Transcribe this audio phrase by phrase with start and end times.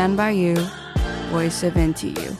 [0.00, 0.54] Stand by you,
[1.30, 2.34] voice of NTU.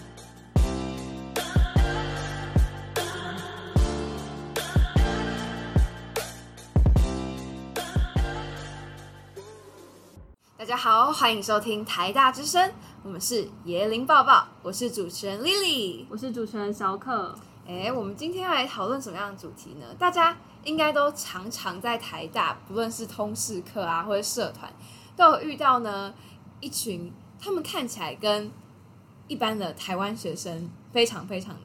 [10.56, 12.72] 大家好，欢迎收听台大之声，
[13.02, 17.34] 我们是椰林抱抱，我是主持人 Lily，我是主持人小可。
[17.68, 19.84] 哎，我们今天要来讨论什么样的主题呢？
[19.98, 24.72] 大家应该都常常在台大，不论是通识课啊，或者社团，
[25.14, 26.14] 都有遇到呢
[26.60, 28.50] 一群，他们看起来跟
[29.28, 31.56] 一般的台湾学生非常非常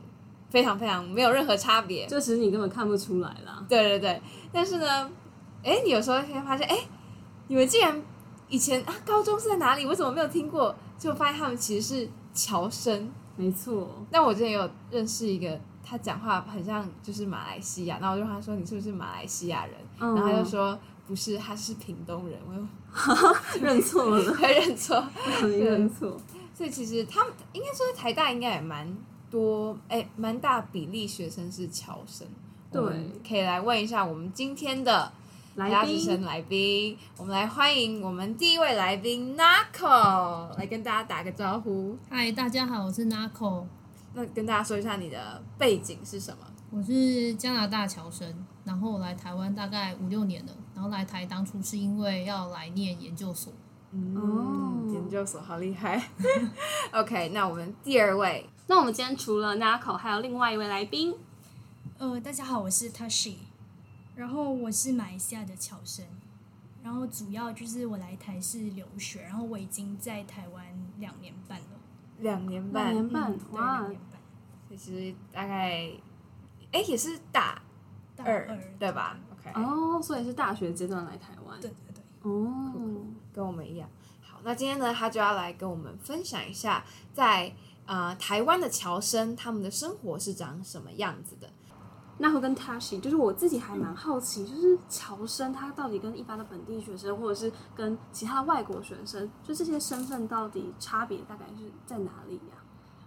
[0.49, 3.66] 非常非常没有任何差别，这时你根本看不出来啦。
[3.67, 4.21] 对对对，
[4.52, 5.11] 但是呢，
[5.63, 6.77] 哎，你有时候会发现，哎，
[7.47, 8.02] 你们竟然。
[8.47, 9.88] 以前啊，高中是在哪里？
[9.88, 10.73] 我怎么没有听过？
[10.99, 13.11] 就发现他们其实是侨生。
[13.35, 14.05] 没错。
[14.11, 22.66] 那我之前有认识一个，他讲话很像就是马来西亚，然后我就问他说：“你是不是马来西亚人？”嗯、然后他就说：“不是，他是屏东人。”我又
[23.61, 25.03] 认错了，还 认错，
[25.42, 26.17] 认错。
[26.53, 28.88] 所以其实他们应该说台大应该也蛮
[29.30, 32.28] 多，哎，蛮大比例学生是侨生。
[32.72, 32.81] 对，
[33.28, 35.12] 可以来问一下我们今天的。
[35.56, 41.97] 来宾，来宾，我们来欢迎我们第一位来宾 Nako 来跟大家打个招呼。
[42.09, 43.64] 嗨，大家好，我是 Nako。
[44.14, 46.40] 那跟大家说一下你的背景是什么？
[46.76, 53.54] 我是加拿大侨生，然后来台湾大概五六年了，然后来台当初是因为要来念研究所。
[53.92, 56.09] 嗯，哦、研究所好厉害。
[56.92, 61.16] OK，那我们第二位，那我们今天除了 Nako，还有另外一位来宾。
[61.98, 63.36] 呃，大家好，我是 Tashi。
[64.18, 66.03] 然后我是马来西亚的侨生，
[66.84, 70.66] 然后主要就是我来台是留学，然后我已经在台湾
[70.98, 71.66] 两年半了。
[72.20, 74.20] 两年半，两年半，嗯、对，两年半。
[74.68, 75.90] 所以其实大概，
[76.76, 77.62] 哎，也是大
[78.18, 79.64] 二，大二对吧？OK。
[79.64, 81.58] 哦，所以是大学阶段来台湾。
[81.62, 82.30] 对对对。
[82.30, 83.02] 哦，
[83.34, 83.90] 跟我们一样。
[84.19, 86.84] 好，那今天呢，他就要来跟我们分享一下
[87.14, 91.50] 在，啊台湾的侨生他们的生活是长什么样子的。
[92.18, 102.58] 那会跟 Tashi，就是我自己还蛮好奇，就是侨生他到底跟一般的本地学生，或者是跟其他外国学生，就这些身份到底差别大概是在哪里呀？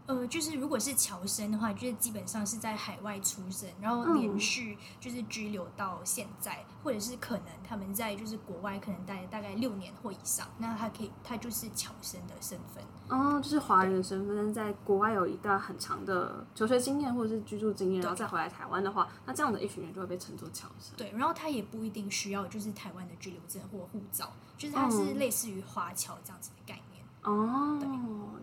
[0.08, 12.82] 呃，就是如果是侨生的话，就是基本上是在海外出生，然后连续就是居留到现在，嗯、或者是可能他们在就是国外可能待大概六年或以上，那他可以他就是侨生的身份。
[13.08, 20.96] 哦，就是华人的身份，在国外有一段很长的求学经验或者是居住经验，然后再回来台湾的话，那这样的一群人就会被称作侨生。
[20.96, 26.84] 对，然后他也不一定需要就是台湾的居留证或护照，就是他是类似于华侨这样子的概念。
[27.24, 27.78] 哦，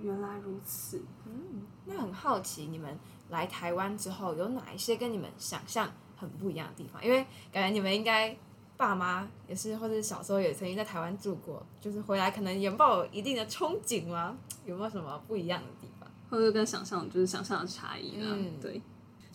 [0.02, 1.02] 原来如此。
[1.26, 2.98] 嗯，那很好奇，你们
[3.30, 7.04] 来台湾之后有哪一些跟你们想象很不一样的地方？
[7.04, 8.36] 因为感觉你们应该
[8.78, 14.38] 爸妈也是，或者小时候也曾经在台湾住过，就是回来可能也抱有一定的憧憬吗？
[14.66, 16.10] 有没有什么不一样的地方？
[16.30, 18.28] 或者跟想象就是想象的差异呢？
[18.30, 18.82] 嗯，对，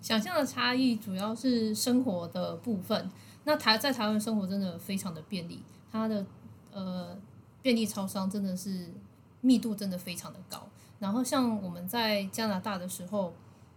[0.03, 3.11] 想象的差异主要是生活的部分。
[3.45, 6.25] 那台在台湾生活真的非常的便利，它的
[6.73, 7.17] 呃
[7.63, 8.93] 便利超商真的是。
[9.41, 10.63] 密度真的非常的高，
[10.99, 13.33] 然后像我们在加拿大的时候，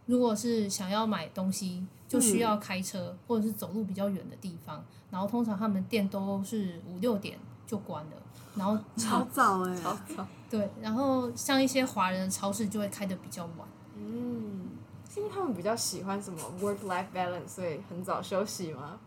[0.05, 8.11] 如果是想要买东西，就需要开车、嗯、或者是走路比较远的地方，然后通常他们店都是五六点就关了，
[8.55, 10.27] 然后 超早哎、欸，超早。
[10.49, 13.67] 对，然后像一些华人的超市就会开的比较晚。
[13.95, 14.69] 嗯，
[15.09, 18.99] 是因为他们比较喜欢什么 work-life balance，所以很早休息吗？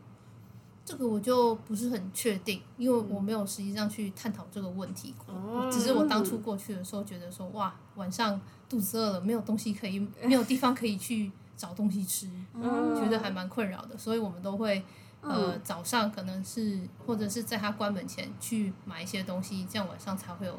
[0.86, 5.34] 这个我就不是很确定，因为我没有实际上去探讨这个问题过。
[5.34, 13.98] 嗯、只是我当初过去的时候，觉得说哇，晚上肚子饿了，没有东西可以，没有地方可以去找东西吃， 嗯、觉得还蛮困扰的。
[13.98, 14.84] 所以我们都会
[15.22, 20.56] 呃早上可能是或者是在他关门前去买一些东西，这样晚上才会有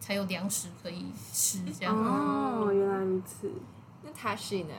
[0.00, 1.58] 才有粮食可以吃。
[1.78, 3.50] 这样哦，原来如此。
[4.02, 4.74] 那他是呢？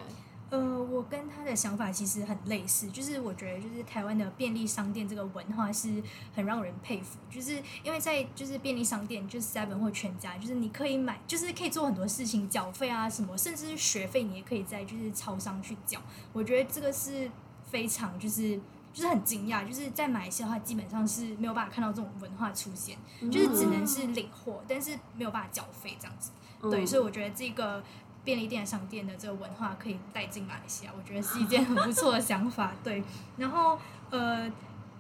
[0.52, 6.02] 呃，我跟他的想法其实很类似，就是我觉得就是台湾的便利商店这个文化是
[6.36, 16.00] 很让人佩服，就是因为在就是便利商店，就是 Seven 或全家，就是你可以买，就是可以做很多事情，缴费啊什么，甚至是学费你也可以在就是超商去缴。
[16.32, 17.30] 我觉得这个是
[17.64, 18.56] 非常就是
[18.94, 22.96] 就是很惊讶，就是在马来西亚的话，基本上是没有办法看到这种文化出现，
[23.32, 26.30] 就是只能是领货，但是没有办法缴费这样子。
[26.62, 27.84] 对，所以我觉得这个。
[28.26, 32.74] 便利店商店的这个文化可以带进马来西亚，我觉得是一件很不错的想法。
[32.84, 33.02] 对，
[33.38, 33.80] 然后
[34.10, 34.52] 呃，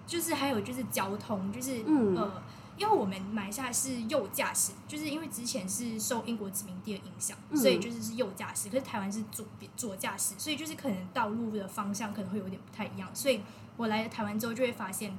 [0.06, 2.44] 就是还有就是交通，就是、嗯、呃，
[2.78, 8.70] 因为我们马来西亚是右驾驶，就是因为之前是受英国殖民地的影响，嗯、所以就是是右驾驶。
[8.70, 9.46] 可是台湾是左
[9.76, 13.10] 左驾驶，所以就是可能道路的方向可能会有点不太一样。
[13.14, 13.42] 所以
[13.76, 15.12] 我来了台湾之后就会发现，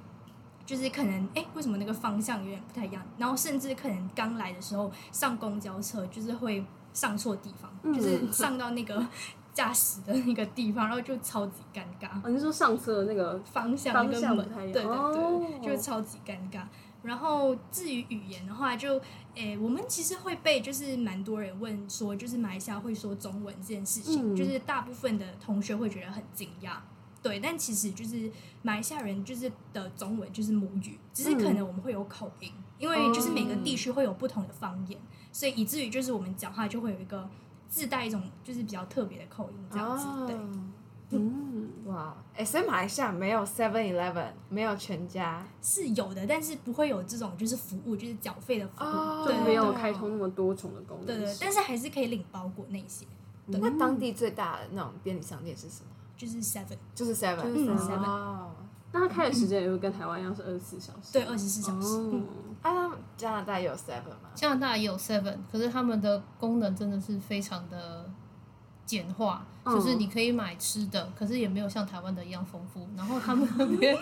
[0.65, 3.03] 就是可能哎，为什么那个方向有点不太一样？
[3.19, 6.65] 然后甚至可能刚来的时候上公交车，就是会
[6.97, 9.07] 上错地方，嗯、就是上到那个
[9.53, 12.09] 驾驶的那个地方，然后就超级尴尬。
[12.25, 16.63] 哦，你说上车的那个方向那个门，对对对，哦、就超级尴尬。
[17.03, 19.01] 然后至于语言的话，就
[19.35, 26.79] 诶，我们其实会被就是蛮多人问说，就是马来西亚会说中文这件事情，嗯、就是大部分的同学会觉得很惊讶。
[27.23, 28.31] 对，但其实就是
[28.63, 37.29] 马来西亚人就是的中文就是母语，只是可能我们会有口音，嗯、因为就是每个地区会有不同的方言，嗯、所以以至于就是我们讲话就会有一个
[37.69, 40.05] 自带一种就是比较特别的口音这样子。
[40.07, 51.07] 哦、对，嗯，哇，哎，所以马来西亚没有 Seven Eleven，没有全家是有的，但是不会有这种就是服务，就是缴费的服务，哦、对，没有开通那么多重的功能。
[51.07, 53.07] 对对，但是还是可以领包裹那些。
[53.51, 55.91] 对，那当地最大的那种便利商店是什么？
[56.17, 58.49] 就是 seven，就是 seven，嗯，seven。
[58.91, 61.13] 那它开的时间也会跟台湾一样是二十四小时？
[61.13, 61.97] 对，二十四小时。
[61.99, 62.27] 嗯，
[62.75, 64.31] 啊，加拿大也有 seven 吗？
[64.35, 68.11] 加拿大也有 seven，可是他们的功能真的是非常的
[68.85, 72.89] 简化，就是你可以买吃的，可是也没有像台湾的一样丰富。
[72.97, 73.97] 然后他们那边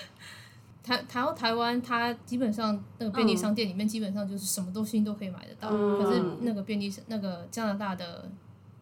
[0.82, 8.28] 台台湾台湾，它基本上那个便利商店里面基本上就是什么东西都可以买得到，可是那个便利那个加拿大的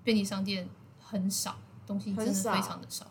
[0.02, 0.68] 便利商店
[1.00, 1.56] 很少。
[1.86, 3.10] 东西真的非常的少，少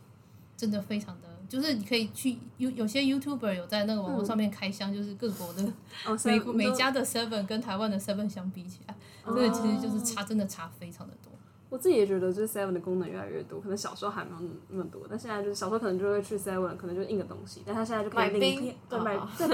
[0.55, 5.63] 真的非常的，就是你可以去有有些 YouTuber 有在那个网络上面开箱，嗯、就是各国的
[6.25, 8.95] 每、哦、每家的 Seven 跟台湾的 Seven 相比起来，
[9.25, 11.31] 这个、哦、其实就是差真的差非常的多。
[11.69, 14.37] 我自己也觉得，就是 Seven 的功能越来越多，可能小时候还没有
[14.69, 19.47] 那么多，但现在就是小时候可能就会去 Seven，可能就印个东西，但他现在就可以领冰，对，买思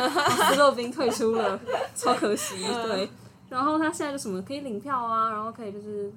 [0.56, 1.60] 乐冰退出了，
[1.96, 2.56] 超可惜，
[2.88, 3.10] 对。
[3.50, 6.12] 然后他现在就什么可以领票啊，然后可以就是。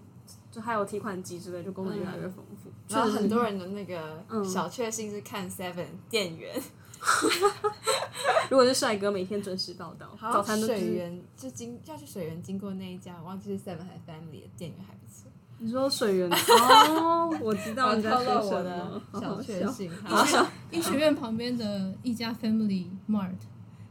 [0.56, 2.70] 就还有提款机之类，就功能越来越丰富。
[2.88, 6.58] 然后很多人的那个小确幸是看 Seven 店员
[8.49, 10.17] 如果是帅哥，每天准时报道。
[10.19, 15.31] 早餐都水源就经要去水源经过那一家，我忘记是 Seven 还是 Family 的店员还不错。
[15.58, 19.03] 你说水源 哦，我知道你在说什么。
[19.20, 19.91] 小确幸，
[20.70, 23.37] 医学院旁边的一家 Family Mart。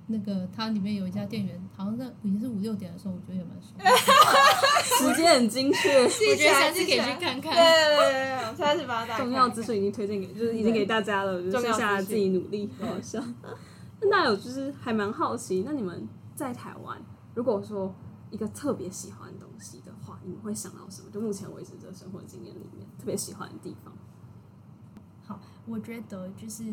[0.08, 3.74] 那个它里面有一家店员，好像在已经是五六点的时候，我觉得也蛮爽。
[5.16, 7.42] 时间很精确， 我觉得下次可以去看看。
[7.42, 9.18] 对对对，我下次把它打。
[9.18, 12.70] 重要资讯已经推荐给，就是已经给大家了，就剩下自己努力。
[12.80, 13.20] 好笑。
[14.02, 17.02] 那大家有就是还蛮好奇，那你们在台湾，
[17.34, 17.94] 如果说
[18.30, 21.10] 一个特别喜欢的东西的话，你们会想到什么？
[21.12, 23.92] 就目前为止的生活经验里面，特别喜欢的地方。
[25.26, 26.64] 好，我觉得就是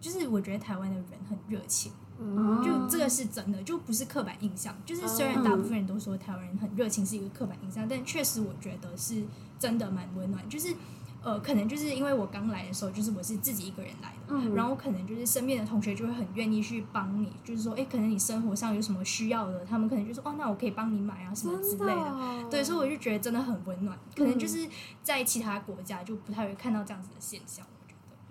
[0.00, 1.92] 就是我觉得台湾的人很热情。
[2.20, 4.76] 嗯、就这个是真的，就不是刻板印象。
[4.84, 9.24] 就是虽然大部分人都说台湾人很热情是一个刻板印象，但确实我觉得是
[9.58, 10.46] 真的蛮温暖。
[10.48, 10.74] 就是
[11.22, 21.94] 呃，可能就是因为我刚来的时候，就是我是自己一个人来的，嗯、然后可能就是身边的同学就会很愿意去帮你，就是说，哎，可能你生活上有什么需要的，他们可能就说，哦，那我可以帮你买啊什么之类的。
[21.94, 23.98] 的对，所以我就觉得真的很温暖。
[24.16, 24.66] 可能就是
[25.02, 27.66] 在其他国家就不太会看到这样子的现象。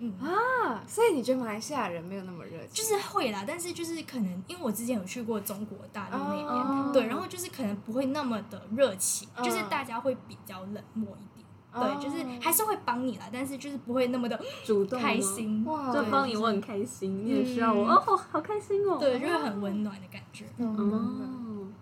[0.00, 0.12] 嗯。
[0.18, 2.70] 啊，所以你觉得马来西亚人没有那么热情？
[2.72, 6.92] 就是会啦，但是就是可能因为我之前有去过中国大陆那边，oh.
[6.92, 9.44] 对，然后就是可能不会那么的热情，oh.
[9.44, 11.84] 就是大家会比较冷漠一点，oh.
[11.84, 17.86] 对，就是还是会帮你啦，但是就是不会那么的主动开心，哇，就帮你我很开心，你也需要我。
[17.86, 21.72] 哦， 好开心哦，对，就会很温暖的感觉，哦、嗯，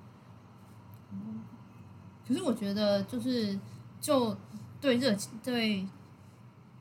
[2.26, 3.58] 可是我觉得就是
[4.00, 4.37] 就
[4.80, 5.87] 对热情对。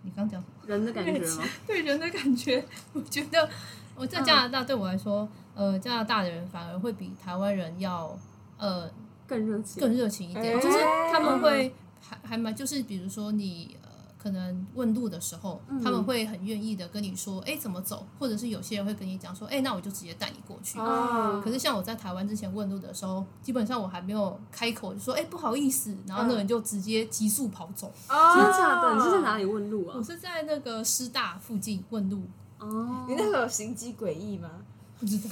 [0.03, 1.44] 你刚讲人的感觉吗？
[1.66, 3.50] 对人的感觉，我觉得
[3.96, 8.20] 我在加拿大对我来说，嗯、呃，加拿大的人反而会比台湾人要
[8.58, 8.90] 呃
[9.26, 10.78] 更热情，更热情一点，欸、就是
[11.12, 13.76] 他们会还还蛮，就是比如说你。
[14.27, 18.05] 可能问路的时候，他们会很愿意的跟你说，哎，怎么走？
[18.19, 20.77] 或者是有些人会跟你讲说，哎，那我就直接带你过去。
[20.79, 21.41] 哦。
[21.41, 27.88] 可是像我在台湾之前问路的时候，基本上我还没有开口就说，哎，不好意思，然后那人就直接急速跑走。
[28.10, 28.36] 哦。
[28.36, 28.96] 真的假的？
[28.96, 29.96] 你是在哪里问路啊？
[29.98, 32.24] 我是在那个师大附近问路。
[32.60, 33.05] 哦。
[33.07, 34.50] 你那时候有行迹诡异吗？
[35.00, 35.30] 不知道，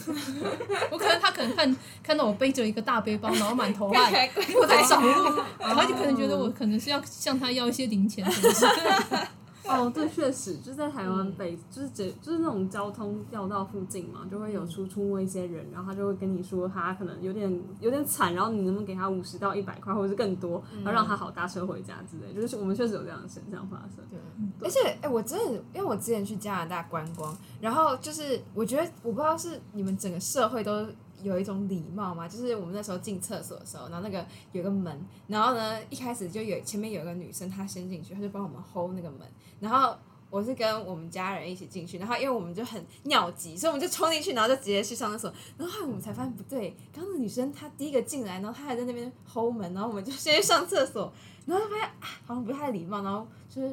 [0.92, 4.12] 我可能他可能看看到我背着一个大背包，然后满头汗，
[4.62, 8.66] 我在找路，然后就可能觉得我可能是要向他要一些零钱，是不是？
[9.68, 24.04] 哦，对，确实就是在台湾北，就是这就是那种交通要道附近嘛，就会有出出没一些人，然后他就会跟你说他可能有点有点惨，然后你能不能给他五十到一百块，或者是更多，然后让他好搭车回家之类，就是我们确实有这样的现象发生。
[24.10, 24.20] 对，
[24.62, 30.86] 而且哎，我真的因为我之前去加拿大观光，然后就是我觉得我不知道是你们整个社会都。
[31.24, 39.22] 有一种礼貌嘛，就是我们那时候进厕所的时候，然后那个有个门，然后呢一开始就有前面有一个女生，她先进去，她就帮我们 hold 那个门，
[39.60, 39.96] 然后
[40.30, 45.34] 我是跟我们家人一起进去，然后因为我们就很尿急，所以我们就冲进去，然后就直接去上厕所。
[45.58, 51.14] 然后后来我们才发现不对，刚刚那女生她第一个进来，然后她还在那边 hold 门，然后我们就先去上厕所，
[51.46, 53.02] 然后就发现啊，好像不太礼貌。
[53.02, 53.70] 然后就是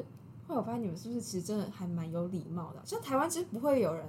[0.47, 2.81] 后来我发现你们是不是其实真的还蛮有礼貌的？
[2.85, 4.05] 像台湾其实不会有人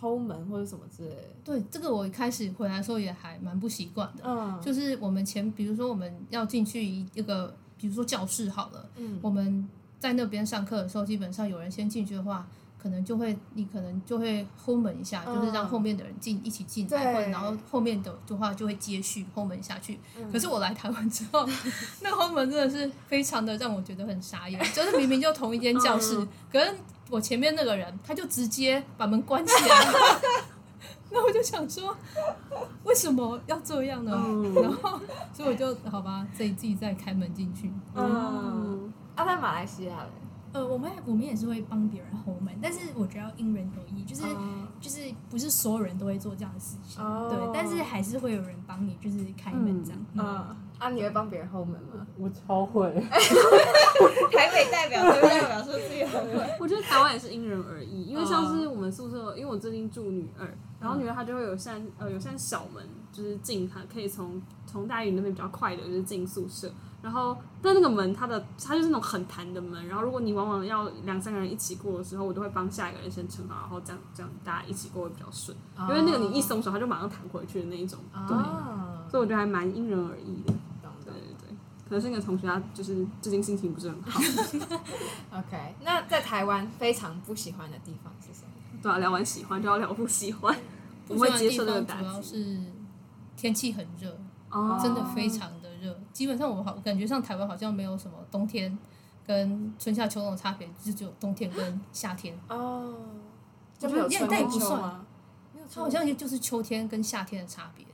[0.00, 1.22] hold 门或者什么之类的。
[1.44, 4.24] 对，这个我一开始回来的时候也还蛮不习惯的。
[4.24, 9.68] 嗯，就是我们前，比如说我们要进去一个，比如说教室好了，嗯，我们。
[10.00, 12.48] 在那边上课的时候，基本上有人先进去的话，
[12.82, 20.00] 可能就会你可能就会 hold 门一下，嗯、就是让后面的人进一起进来，或者然后后面的的话就会接续 hold 门下去。
[20.18, 21.46] 嗯、可是我来台湾之后，
[22.00, 26.74] 那 hold 门真的是非常的让我觉得很傻眼，就是明明就同一间教室，嗯、可是
[27.10, 30.20] 我前面那个人他就直接把门关起来了，
[31.12, 31.96] 那我就想说，
[32.84, 34.12] 为什么要这样呢？
[34.16, 34.98] 嗯、然后
[35.32, 37.70] 所以我就好吧，自己自己再开门进去。
[37.94, 38.92] 嗯。
[39.16, 40.06] 他、啊、在马来西亚
[40.52, 50.06] 呃，我们我们也是会帮别人 hold 门，但是我觉得要因人而异，就是、嗯、就是不是所有人都会做这样的事情，哦、对，但是还是会有人帮你，就是开门这样。
[50.14, 52.06] 嗯，嗯啊，你会帮别人 hold 门吗？
[52.18, 52.90] 我超会。
[54.32, 56.56] 台北代表，台北代表说自己很会。
[56.58, 66.72] 我觉得台湾也是因人而异，因为像是我们宿舍，因为我最近住女二，然后女二她就会有扇呃有扇小门，就是进她可以从从大屿那边比较快的，就是进宿舍。
[67.02, 69.86] 然后，但那个门，它的它就是那种很弹的门。
[69.88, 75.56] 然后，如果你往往要两三个人一起过的时候，我都会帮下一个人先撑好，然后这样这样大家一起过会比较顺。
[75.76, 77.98] 哦、因为那个你一松手，它就马上弹回去的那一种。
[78.28, 80.52] 对，哦、所以我觉得还蛮因人而异的。
[80.82, 81.48] 对对对，
[81.88, 84.20] 可能是那个同学他就是最近心情不是很好。
[85.38, 88.50] OK，那在台湾非常不喜欢的地方是什么？
[88.82, 90.54] 对啊，聊完喜欢就要聊不喜欢。
[91.08, 92.58] 不喜欢的地方主要是
[93.36, 94.16] 天气很热，
[94.50, 95.50] 哦、真的非常。
[95.80, 98.78] 热，基本上我好感觉上台湾好像没有什么冬天
[99.26, 102.38] 跟春夏秋冬的差别，就只有冬天跟夏天。
[102.48, 102.94] 哦，
[103.78, 105.06] 就没有春夏秋冬吗？
[105.72, 107.86] 它好像就是秋天跟夏天的差别，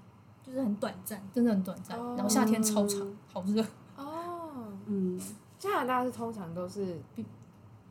[0.44, 1.98] 就是很短暂，真的很短暂。
[1.98, 3.62] 然后夏天超长，好热。
[3.96, 5.20] 哦，嗯，
[5.58, 7.00] 加拿大是通常都是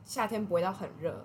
[0.04, 1.24] 夏天不会到很热，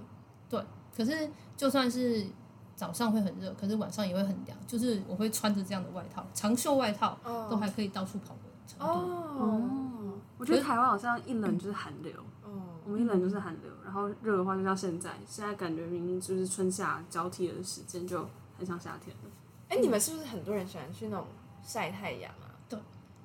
[0.50, 0.64] 对。
[0.96, 2.28] 可是就算是
[2.76, 7.18] 早上会很热，可是晚上也会很凉，就是我会穿着这样的外套，长袖外套
[7.50, 8.36] 都还可以到处跑。
[8.80, 12.14] 哦，我觉得台湾好像一冷就是寒流，
[12.44, 12.50] 哦，
[12.86, 19.30] 我们一冷就是寒流，然后热的话就像现在，现在感觉明明就是春夏交替的时间，就很像夏天了。
[19.70, 21.26] 哎，你们是不是很多人喜欢去那种
[21.64, 22.50] 晒太阳啊？
[22.68, 22.80] 对，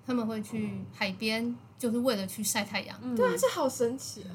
[0.06, 3.16] 他们会去海边，就是为了去晒太阳。
[3.16, 4.30] 对啊，这好神奇啊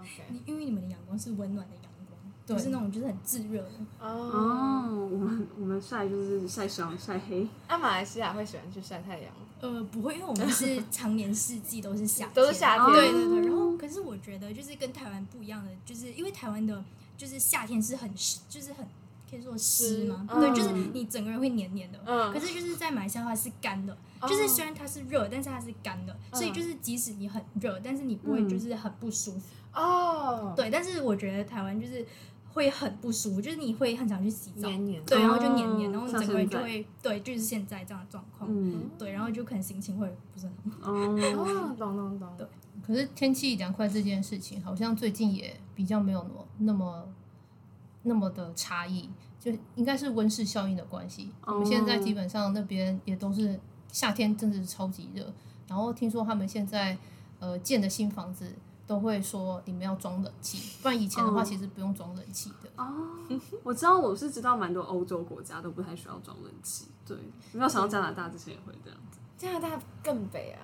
[0.00, 1.85] ！OK，因为你们的阳光是温暖的阳光，
[2.46, 3.70] 不是那种就是很炙热的。
[4.00, 7.46] 哦，我们我们晒就是晒伤晒黑。
[7.68, 9.40] 那马来西亚会喜欢去晒太阳吗？
[9.60, 12.86] 呃，不会，因为我们是 常年四季都是夏天，都是夏天。
[12.94, 16.84] 对对对，然后可是我觉得就是跟台湾不一样的，就是因为台湾的，
[17.16, 18.86] 就是夏天是很湿，就是很
[19.28, 20.26] 可以说湿吗？
[20.28, 21.98] 对，就是你整个人会黏黏的。
[22.04, 22.32] 嗯。
[22.32, 29.40] 可是就是在马来西亚的话是干的，就是虽然它是热，但是它是干的，所以就是即使你很热，但是你不会就是很不舒服。
[29.72, 30.52] 哦。
[30.54, 32.06] 对，但是我觉得台湾就是。
[32.56, 40.90] 会很不舒服，就是你会很想去洗澡，黏黏对，然后就黏黏，然后整个人就会，对，就是现在这样的状况，嗯，对，然后就可能心情会不是很好。
[40.90, 42.26] 哦，懂懂懂。
[42.38, 42.46] 对，
[42.82, 47.08] 可是天气凉快这件事情，好像最近也比较没有那么那么
[48.04, 51.30] 那么的差异，就应该是温室效应的关系。
[51.44, 53.60] 我们现在基本上那边也都是
[53.92, 55.30] 夏天，真的是超级热。
[55.68, 56.96] 然后听说他们现在
[57.38, 58.50] 呃建的新房子。
[58.86, 62.70] 都会说你们要装冷气，不然以前的话其实不用装冷气的。
[62.76, 62.94] 哦，
[63.64, 66.86] 我知道，我是知道蛮多欧洲国家都不太需要装冷气。
[67.04, 67.16] 对，
[67.52, 69.18] 没有想到加拿大之前也会这样子。
[69.36, 70.62] 加拿大更北啊，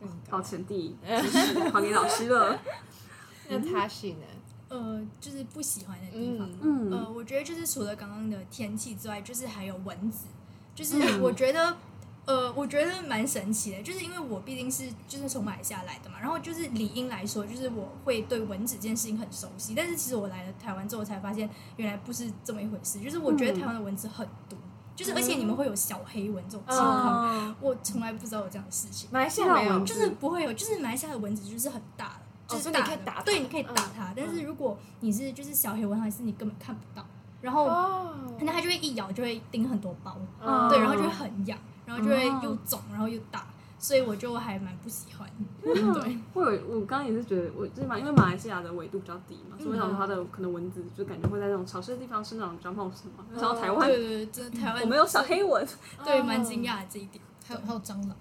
[0.00, 0.38] 更高。
[0.38, 2.58] 抱歉，地知识还给老师了。
[3.48, 4.26] 那他是呢？
[4.68, 6.50] 呃，就是不喜欢的地方。
[6.62, 6.90] 嗯。
[6.90, 10.26] 呃，我觉得就是除了刚刚的天气之外，就是还有蚊子。
[10.74, 11.76] 就是我觉得。
[12.24, 19.74] 呃，我觉得蛮神奇的，就是因为我毕竟是就是从马来西亚来的嘛，然后就是理应来说，就是我会对蚊子这件事情很熟悉。
[19.74, 23.00] 但是其实我来了台湾之后才发现，原来不是这么一回事。
[23.00, 29.08] 就是我觉得台湾的蚊子很多，嗯、就是而且你们会有小黑蚊这种情况，嗯、我从来不知道有这样的事情。
[29.10, 34.12] 马来西亚没有，就是不会有，就是马来西亚的蚊子就是很大的，就是大的，哦、你可以打，对，你可以打它。
[34.12, 37.04] 嗯、但是如果你是就是小黑蚊，还是你根本看不到，
[37.40, 37.66] 然后
[38.38, 41.58] 可能它就会一咬就会叮很多包，嗯、对，然后就会很痒。
[41.86, 43.46] 然后就会又肿，然后又大，
[43.78, 45.28] 所以我就还蛮不喜欢。
[45.62, 53.24] 对，会有我刚刚也是觉得，我就是马，因为马来西亚的纬度比较低嘛，所以我想说它的可能蚊子就感觉会在那种潮湿的地方生长比较茂盛嘛。
[53.34, 55.66] 然后台湾，对对对，台湾我没有小黑蚊，
[56.04, 57.22] 对，蛮惊讶的这一点。
[57.46, 58.16] 还有还有蟑螂，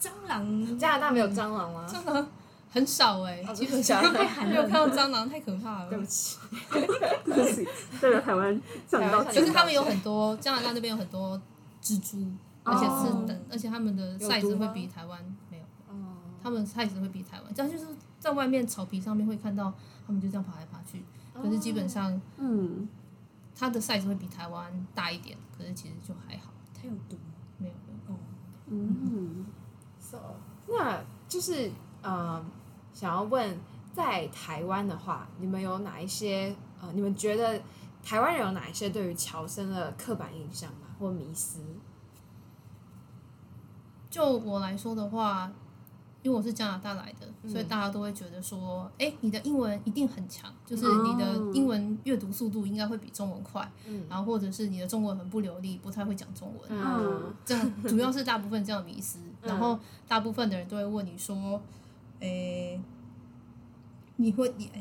[0.00, 1.86] 蟑螂，加拿大没有蟑螂吗？
[1.88, 2.26] 蟑螂
[2.72, 5.88] 很少哎、哦基本上没有看到蟑螂，太可怕了。
[5.88, 6.38] 对不起，
[6.72, 6.84] 对
[7.24, 7.64] 不起，
[8.00, 9.52] 代表台湾向你道台湾向你歉可是。
[9.52, 11.40] 他们有很多加拿大那边有很多
[11.80, 12.18] 蜘蛛，
[12.64, 17.86] 而且是而且他们的有 size 会比台湾没有，哦，他们 size 会比台湾，这样就是
[18.18, 19.72] 在外面草皮上面会看到
[20.06, 21.04] 他们就这样爬来爬去，
[21.34, 22.88] 可是基本上嗯，
[23.54, 27.16] 它的 size 会比台湾大一点，可是其实就还好，它有毒？
[27.58, 28.14] 没有没有。
[28.14, 28.18] 哦，
[28.68, 29.44] 嗯
[30.00, 30.18] ，So，
[30.66, 31.70] 那就是
[32.02, 32.44] 呃，
[32.92, 33.58] 想要问，
[33.92, 37.60] 在台湾的话，你们有哪一些呃，你们觉得
[38.02, 41.60] 台湾人有哪一些对于乔生的刻板印象吗，或迷思？
[44.14, 45.50] 就我来说的话，
[46.22, 59.18] 因为我是加拿大来的，嗯所以大家都会觉得说，哎、你的英文一定很强，就是你的英文阅读速度应该会比中文快，嗯然后或者是你的中文很不流利，不太会讲中文，嗯这样 主要是大部分这样的迷思。
[59.42, 61.60] 然后大部分的人都会问你说，
[62.20, 62.78] 哎、
[64.14, 64.80] 你会你哎，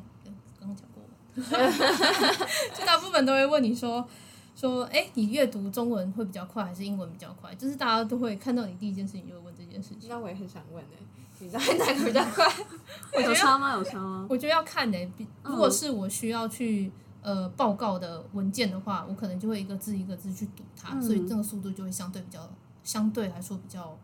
[0.60, 1.04] 刚刚讲过，
[2.78, 4.08] 就大部分都会问你说。
[4.56, 7.54] 说，哎，你阅读中文会比较快还是英文比较快？
[7.56, 10.10] 就是大家都会看到你第一件事情就会问这件事情。
[10.10, 10.98] 那我也很想问呢、
[11.40, 13.24] 你知道哪个比较快？
[13.24, 13.74] 有差吗？
[13.74, 14.28] 有差吗？
[14.30, 16.92] 我觉得要看呢、比如果是我需要去
[17.22, 22.48] 呃报告的文件的话，我可能就会一个字一个字去读它，嗯所以这个速度就会相对比较
[22.84, 23.98] 相对来说比较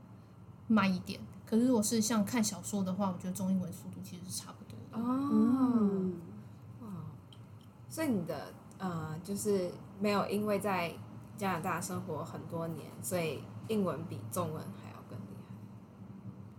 [0.68, 1.20] 慢一点。
[1.46, 4.98] 可是如果是像看小说的话，我觉得中英文速度其实是差不多的。
[4.98, 6.14] 哦，嗯，
[6.82, 6.88] 哇，
[7.90, 10.94] 所以你的呃，就是没有因为在
[11.38, 15.54] 加拿大生活很多年，所以英文比中文还要更厉害。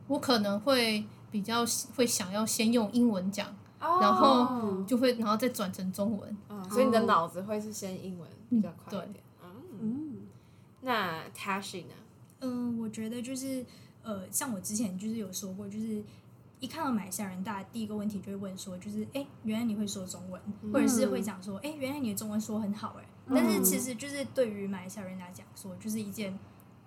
[0.08, 1.64] 我可能会比较
[1.96, 3.48] 会想要先用英文讲，
[3.80, 6.36] 哦然后就会然后再转成中文。
[6.48, 9.24] 嗯，所以你的脑子会是先英文比较快一点。
[9.42, 10.16] 嗯，嗯，
[10.82, 11.94] 那 Tashi 呢？
[12.40, 13.64] 嗯，我觉得就是
[14.02, 16.02] 呃，像我之前就是有说过，就是
[16.58, 20.40] 一看到马来西亚人，大家第一个问题就会问说，就是哎，原来你会说中文，
[20.72, 26.38] 或者是会讲说，哎，原来你的中文说很好，哎，但是其实就是对于马来西亚人来讲说，就是一件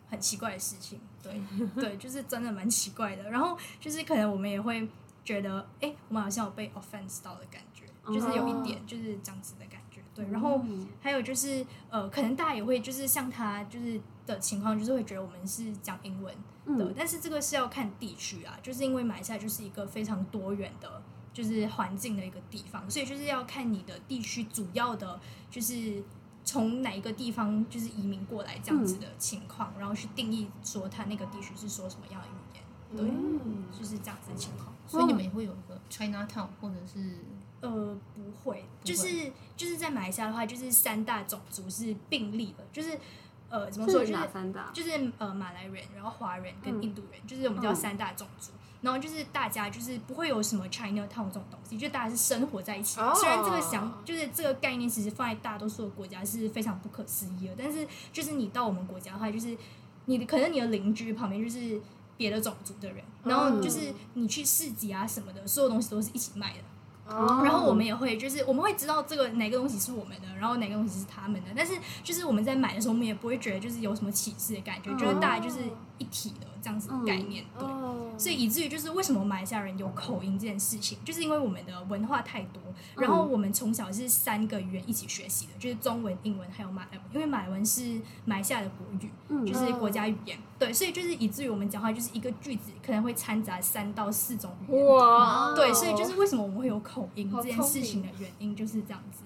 [0.09, 1.41] 很奇怪的事情，对
[1.75, 3.29] 对，就是真的蛮奇怪的。
[3.29, 4.87] 然后就是可能我们也会
[5.23, 10.25] 觉得，哎，我们好像有被 offense 到的感觉，就是有一点就是这样子的感觉，对。
[10.31, 10.63] 然后
[11.01, 16.35] 还有就是呃，可能大家也会就是像他就是的情况，就是会觉得我们是讲英文。
[16.77, 21.03] 的，但是这个是要看地区啊，就是因为马来西亚就是一个非常多元的，
[21.33, 25.19] 就是环境的一个地方，所以就是要看你的地区主要的，
[25.51, 26.01] 就是
[26.45, 32.63] 从哪一个地方就是移民过来这样子的情况，然后去定义说他那个地区是说什么样的语言，
[32.97, 34.73] 对，嗯就是这样子的情况。
[34.85, 37.17] 所以你们也会有一个 China Town 或者是
[37.61, 42.99] 呃，不会，就是就是在马来西亚的话，就是三大种族是并立的，就是
[43.49, 44.69] 呃怎么说，就是哪三大？
[44.73, 48.51] 就是呃马来人，然后华人跟印度人，就是我们叫三大种族。
[48.83, 52.99] 然后就是大家就是不会有什么 China Town 这种东西，就大家是生活在一起。
[52.99, 59.57] 哦虽然这个想就是这个概念，其实放在大多数的国家是非常不可思议的，但是就是你到我们国家的话，就是
[60.05, 61.81] 你的可能你的邻居旁边就是
[62.17, 66.59] 别的种族的人，然后就是你去市集啊什么的，所有东西都是一起卖的。
[67.05, 71.49] 哦然后我们也会，就是我们会知道这个哪个东西是我们的，然后哪个东西是他们的。
[71.53, 75.57] 但是就是我们在买的时候，我们也不会觉得就是有什么歧视的感觉，就是大家就是
[76.03, 77.67] 一体的这样子的概念，对。
[77.67, 78.11] 哦。
[78.15, 82.61] 所以以至于就是为什么马来西亚人有口音这件事情，就是因为我们的文化太多，
[82.95, 99.23] 然后我们从小是三个语言一起学习的，就是中文、英文还有马来文，因为马来文是马来西亚的国语，就是国家语言，对，所以就是以至于我们讲话就是一个句子可能会掺杂三到四种语言，哇，对，所以就是为什么我们会有口音这件事情的原因就是这样子。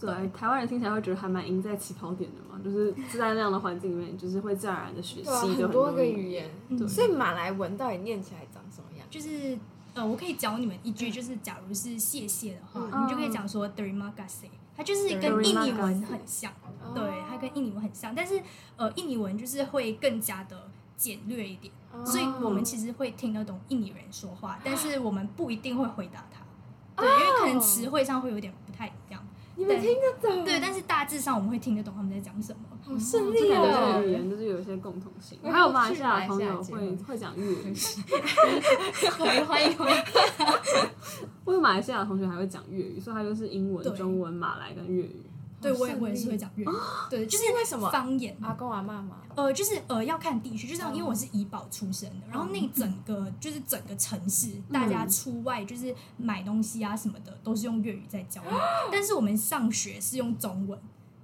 [0.00, 9.06] 对，台湾人听起来会觉得还蛮赢在起跑点的嘛，就是是在那样的环境里面，就是会自然而然的学习的很多个语语言，嗯所以马来文到底念起来长什么样？
[9.10, 9.58] 就是
[9.94, 13.04] 呃，我可以教你们一句，就是假如是谢谢的话，嗯。
[13.04, 18.40] 你就可以讲说 terima kasih，它就是跟印尼文很像，哦对，它跟印尼文很像，但是
[18.76, 22.06] 呃，印尼文就是会更加的简略一点，哦。
[22.06, 26.44] 所以我们其实会听得懂印尼人说话，但是我们不一定会回答他，
[27.02, 29.20] 对，因为可能词汇上会有点不太一样，
[29.60, 30.42] 你们听得懂？
[30.42, 32.60] 对，但是大致上我们会听得懂他们在讲什么。
[32.82, 33.68] 好顺这利两个
[34.02, 34.08] 语哦！
[34.08, 37.74] 言就是有一些共同性，我还有马来西亚的朋友会会讲粤语，
[39.18, 40.02] 欢迎欢迎欢迎，
[41.44, 45.29] 我有 马来西亚的同学还会讲粤语，所以他就是英文、中文、马来跟粤语。
[45.60, 46.68] 对我也我也是会讲粤语，
[47.10, 47.90] 对，就是因为什么？
[47.90, 48.36] 方言。
[48.40, 50.96] 阿公阿妈嘛，呃，就是呃，要看地区，就像嗯。
[50.96, 58.50] 因为我是怡保出生的，然后那整个就是整个城市，大家出外就是买东西啊什么的，都是用粤语在交流，
[58.90, 60.78] 但是我们上学是用中文，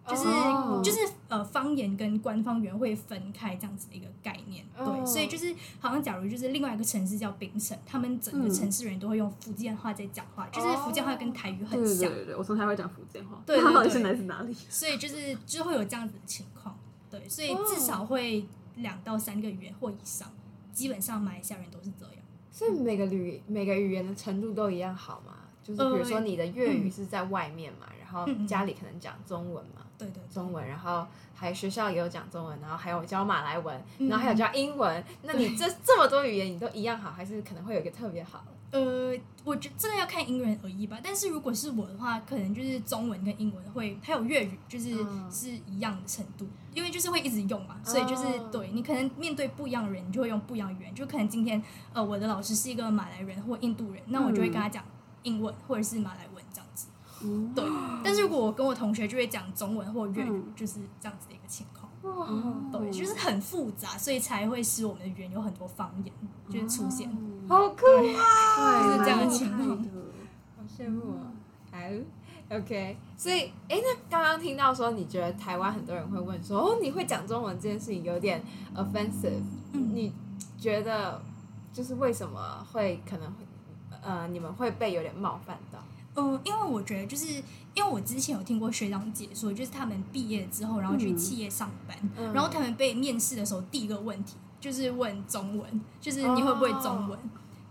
[0.08, 4.64] 就是、哦就是呃方言跟官方语言会分开这样子的一个概念。
[4.76, 14.54] 对，哦所以就是好像假如就是另外一个城市叫槟城，他们整个城市人都会用福建话在讲话，就是福建话跟台语很像，对对对，我从台会讲福建话，对到底 是来自哪里？
[14.68, 16.78] 所以就是就会有这样子的情况。
[17.10, 18.44] 对，所以至少会
[18.76, 20.28] 两到三个语言或以上，
[20.72, 22.14] 基本上马来西亚人都是这样。
[22.50, 25.32] 所以每个语每个语言的程度都一样好吗？
[25.62, 35.04] 就是比如说你的粤语是在外面嘛，然后家里可能讲中文嘛，对对，中文，然后还学校也有讲中文，然后还有教马来文，嗯然后还有教英文。
[35.22, 38.44] 那你这这么多语言你都一样好，还是可能会有一个特别好？
[38.72, 40.98] 呃，我觉得这个要看因人而异吧。
[41.02, 50.94] 但是如果是我的话，可能就是中文跟英文会，还有粤语，就是嗯是一样的程度，因为就是会一直用嘛，所以就是哦对你可能面对不一样的人，你就会用不一样的语言。
[50.94, 54.85] 就可能今天呃我的老师是一个马来人或印度人，那我就会跟他讲
[55.22, 56.36] 英文或者是马来文。
[57.22, 57.64] 嗯，对，
[58.05, 61.90] 但是如果我跟我同学就会讲中文或粤语，嗯就是这样子的一个情况。
[62.02, 66.14] 哦，对，就是很复杂，所以才会使我们的语言有很多方言
[66.48, 67.11] 就是出现。
[67.48, 67.85] 好酷
[68.16, 68.83] 啊！
[68.83, 69.79] 就是这样的情况
[70.57, 71.33] 好羡慕啊。
[71.72, 71.79] 好
[72.57, 78.42] ，OK，所以，哎，那刚刚听到说，你觉得台湾很多人会问说，哦，你会讲中文这件事情有点
[78.74, 80.12] offensive，嗯你
[80.59, 81.20] 觉得
[81.72, 83.44] 就是为什么会可能会
[84.02, 85.79] 呃，你们会被有点冒犯到？
[86.16, 87.26] 嗯，因为我觉得就是
[87.74, 97.18] 因为我之前有听过学长姐说，就是他们毕业之后，然后去企业上班，嗯然后他们被面试的时候，第一个问题就是问中文，就是你会不会中文？
[97.18, 97.22] 哦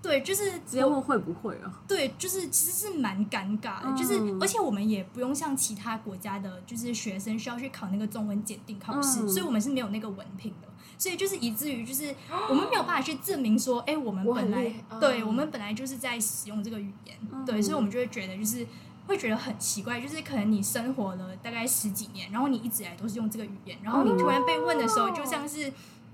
[0.05, 1.81] 对，就是直接问会不会啊？
[1.87, 12.13] 对，就是其实是蛮尴尬的，就是嗯而且我们也不用像其他国家的，就是学生需要去考那个中文检定考试，嗯所以我们是没有那个文凭的，所以就是以至于就是
[12.49, 18.65] 我们没有办法去证明说，哎，我们本来对我们本来就是在使用这个语言，嗯对，所以我们就会觉得就是
[19.07, 25.71] 会觉得很奇怪，就是可能你生活了大概十几年，然后你一直以来都是用这个语言，然后你突然被问的时候，就像是，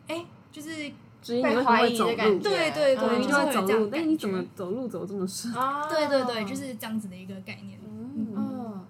[0.07, 0.91] 哎，就是
[1.21, 2.15] 至于你为什么会走路？
[2.15, 5.53] 对对对就会走路，但你怎么走路走这么顺？
[5.53, 7.79] 啊对对对，就是这样子的一个概念。
[7.85, 8.85] 嗯，嗯，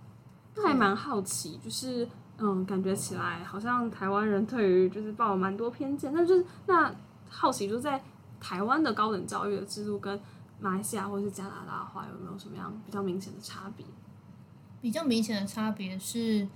[0.56, 2.08] 那还蛮好奇，就是
[2.44, 6.92] 嗯，感觉起来好像台湾人对于就是抱有蛮多偏见，那就是那
[7.30, 8.02] 好奇就是在
[8.40, 10.20] 台湾的高等教育的制度跟
[10.60, 13.86] 马来西亚或是加拿大的话，有没有什么样比较明显的差别？
[14.82, 16.48] 比较明显的差别是，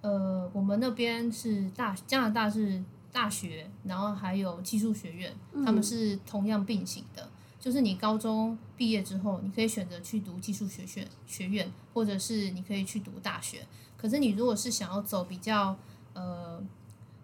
[0.00, 7.28] 呃，我们那边是大加拿大是大学，然后还有技术学院，他们是同样并行的。
[7.58, 13.66] 就是你高中毕业之后，你可以选择去读技术学院学院，或者是你可以去读大学。
[14.02, 15.76] 可是你如果是想要走比较
[16.12, 16.60] 呃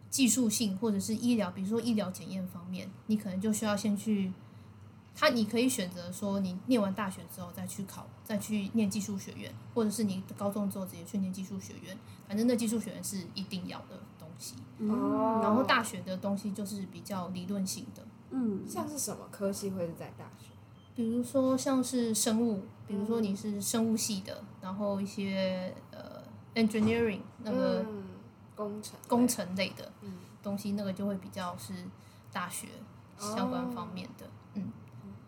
[0.09, 4.33] 技术性或者是医疗，比如说医疗检验方面，你可能就需要先去。
[5.21, 11.99] 他你可以选择说，你念完大学之后再去考，再去念技术学院，或者是你高中之后直接去念技术学院。
[12.29, 14.55] 反正那技术学院是一定要的东西。
[14.89, 20.51] 哦然后大学的东西就是比较理论性的，嗯，像是什么科系会是在大学？
[20.95, 26.08] 比如说像是生物，比如说你是生物系的，然后一些呃
[26.59, 28.05] engineering 那个嗯
[28.55, 31.73] 工程工程类的嗯东西，那个就会比较是
[32.33, 32.69] 大学
[33.19, 34.27] 相关方面的。
[34.55, 34.73] 嗯，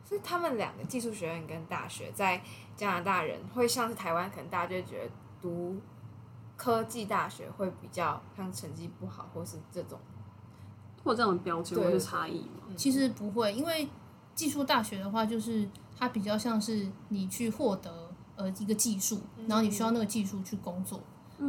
[0.04, 2.42] 所以他们两个技术学院跟大学在
[2.76, 5.80] 加拿大人会像是台湾，可能大家就会觉得读
[6.56, 9.98] 科技大学会比较像成绩不好，或是这种。
[11.02, 12.74] 或这种标签对或是差异吗？
[12.76, 13.88] 其实不会，因为
[14.34, 15.66] 技术大学的话，就是
[15.96, 21.00] 它比较像是你去获得呃一个技术，然后你需要那个技术去工作，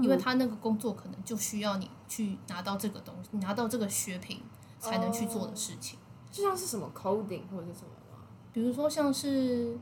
[0.01, 4.41] 因为他那个工作可能就需要你去拿到这个东西，拿到这个学凭
[4.79, 5.99] 才能去做的事情。
[6.31, 8.23] 就像是什么 coding 或者是什么吗？
[8.53, 9.77] 比如说像是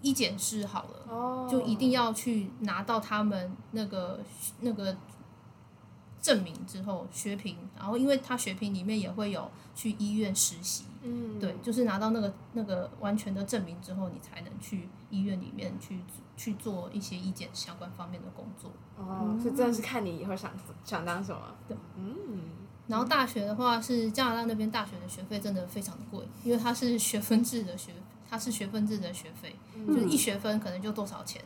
[0.00, 4.20] 一检师好了，哦就一定要去拿到他们那个
[4.60, 4.96] 那个
[6.22, 16.00] 证明之后学凭，然后因为他学凭里面也会有去医院实习，嗯对，就是拿到那个那个完全的证明之后，你才能去医院里面去
[16.36, 18.70] 去做一些医检相关方面的工作。
[18.96, 20.52] 哦，所以真的是看你以后想
[20.84, 21.40] 想当什么。
[21.66, 22.14] 对，嗯，
[22.86, 27.92] 然后大学的话是加拿大那边大学的学费真的非常的贵，因为它是学分制的学，
[28.28, 31.42] 它是学分制的学费，就是一学分可能就多少钱。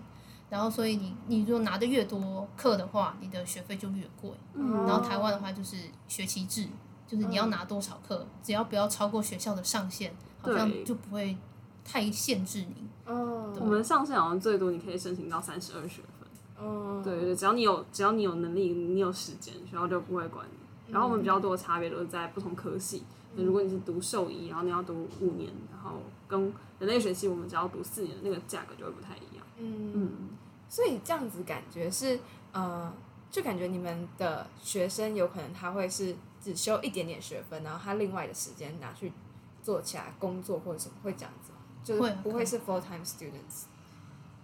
[0.49, 4.31] 然后，所以你你如果拿的越多课的话，你的学费就越贵。
[4.55, 6.69] 嗯然后台湾的话就是学期制，
[7.07, 11.37] 就是你要拿多少课，只要不要超过学校的上限，好像就不会
[11.85, 12.89] 太限制你。
[13.07, 16.29] 哦，我们上限好像最多你可以申请到三十二学分。
[16.61, 20.93] 嗯，对对，只要你有只要你有能力，你有时间，学校就不会管你。
[20.93, 23.03] 然后我们比较多的差别都是在不同科系。
[23.35, 26.41] 那如果你是读兽医，然后你要读五年，然后跟
[26.79, 29.45] 人类学系我们只要读四年，那个价格就会不太一样。
[29.59, 30.11] 嗯，嗯，
[30.69, 32.19] 所以这样子感觉是
[32.53, 32.91] 呃，
[33.31, 39.13] 就感觉你们的学生有可能他会是只修一点点学分，然后他另外的时间拿去
[39.65, 41.51] 做其他工作或者什么，会这样子，
[41.83, 43.65] 就是不会是 full time students，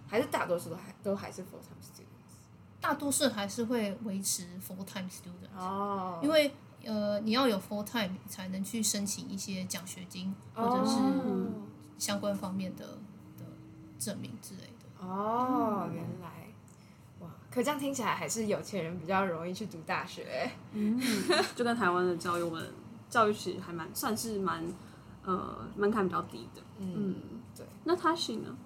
[0.05, 2.35] 还是大多数都还都还是 full time students，
[2.81, 10.97] 大多数还是会维持 full time students 哦，因为呃你要有 full time 才能去申请一些奖学金或者是
[11.97, 12.85] 相关方面的
[13.37, 13.45] 的
[13.97, 15.07] 证明之类的。
[15.07, 16.42] 哦，原来。
[17.53, 20.99] 可这样听起来还是有钱人比较容易去读大学，嗯，
[21.55, 22.73] 就跟台湾的教育，我们
[23.11, 24.65] 教育其实还蛮算是蛮
[25.23, 27.15] 呃门槛比较低的，嗯，
[27.55, 27.63] 对。
[27.83, 28.57] 那他是呢？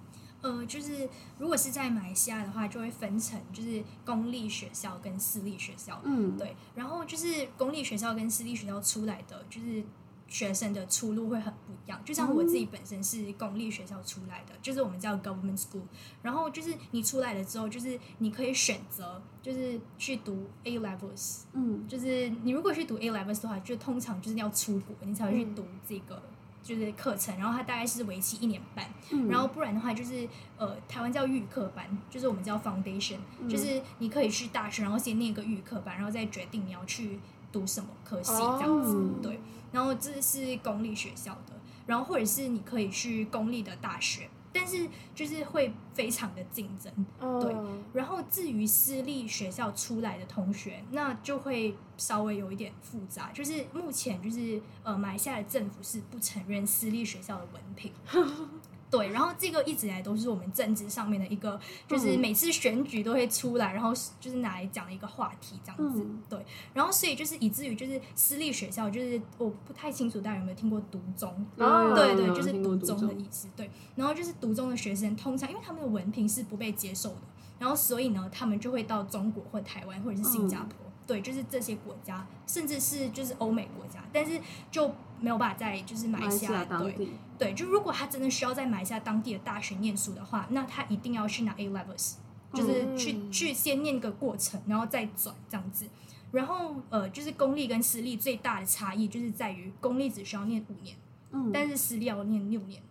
[0.41, 6.55] 呃，就是如果是在马来西亚的话，就会分成就是公立学校跟私立学校，嗯，对。
[6.75, 9.83] 然后就是公立学校跟私立学校出来的就是。
[10.27, 15.81] 学生的出路会很不一样，就像我自己本身是公立学校出来的，就是我们叫 government school。
[16.21, 21.43] 然后就是你出来了之后，就是你可以选择，就是去读 A levels。
[21.53, 26.21] 嗯，就是你如果去读 A levels 的话，就通常就是要出国，你才会去读这个
[26.61, 27.37] 就是课程。
[27.37, 28.85] 然后它大概是为期一年半。
[29.29, 37.17] 然后不然的话，就是呃，台湾叫预科班，就是我们叫 foundation，就是你可以去大学，然后先念一个预科班，然后再决定你要去
[37.49, 39.39] 读什么科系这样子，对。
[39.77, 41.53] 然后这是公立学校的，
[41.85, 46.91] 然后或者是你可以去公立的大学，但是就是会非常的竞争，
[47.39, 47.55] 对。
[47.93, 57.93] 然后至于私立学校出来的同学，那就会稍微有一点复杂，就是目前就是呃，马来西亚的政府是不承认私立学校的文凭。
[58.97, 66.05] 对，然后这个一直以来都是我们政治上面的一个，就是每次选举都会出来，然后就是拿来讲的一个话题这样子。
[66.29, 71.29] 对，然后所以就是以至于就是私立学校，就是我不太清楚大家有没有听过读中？
[71.57, 73.47] 哦，对对，就是读中的意思。
[73.55, 77.21] 对，然后就是读中的学生通常因为他们的文凭是不被接受的，
[77.59, 80.86] 然后所以呢，他们就会到中国或台湾或者是新加坡。
[81.07, 84.37] 对，就是这些国家，甚至是就是欧美国家，但是
[84.69, 87.07] 就没有办法在就是马来西亚对
[87.39, 92.15] 对，就如果他真的需要在马来西亚当地的大学念书的话，那他一定要去拿 A levels，
[92.53, 95.85] 就是去、嗯、去先念个过程，然后再转这样子。
[96.31, 100.97] 然后呃，就是公立跟私立最大的差异就是在于公立只需要念五年，
[101.31, 102.83] 嗯，但是私立要念六年，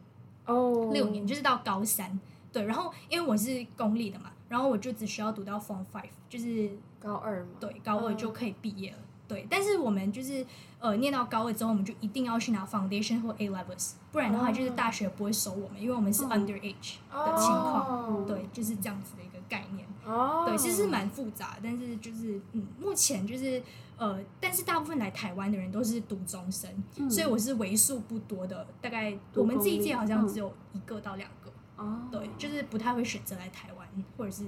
[0.47, 2.19] 哦，六年就是到高三。
[2.51, 6.71] 对，然后因为我是公立的嘛，然后我就只需要读到 Form Five，就是。
[7.07, 8.97] 高二嘛，对，高二就可以毕业了。
[8.99, 10.45] 嗯、对，但是我们就是
[10.81, 17.87] 呃，念到高二之后，我们就一定要去拿 Foundation 或 A Levels，不然的话就是大学不会收我们，因为我们是 Underage 的情况。
[17.87, 19.87] 哦、对，就是这样子的一个概念。
[20.05, 23.63] 哦，对，其实是蛮复杂，但是就是嗯，目前就是
[23.97, 31.53] 呃，但是大部分来台湾的人都是读中生，嗯、所以我是为数不多的，大概我们这一届好像只有一个到两个。
[31.77, 34.45] 哦，对，就是不太会选择来台湾，或者是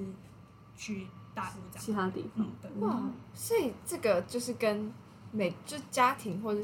[0.77, 1.07] 去。
[1.79, 3.03] 其他地方，嗯、哇，
[3.35, 4.93] 所以这个就是跟
[5.33, 6.61] 每就家庭或者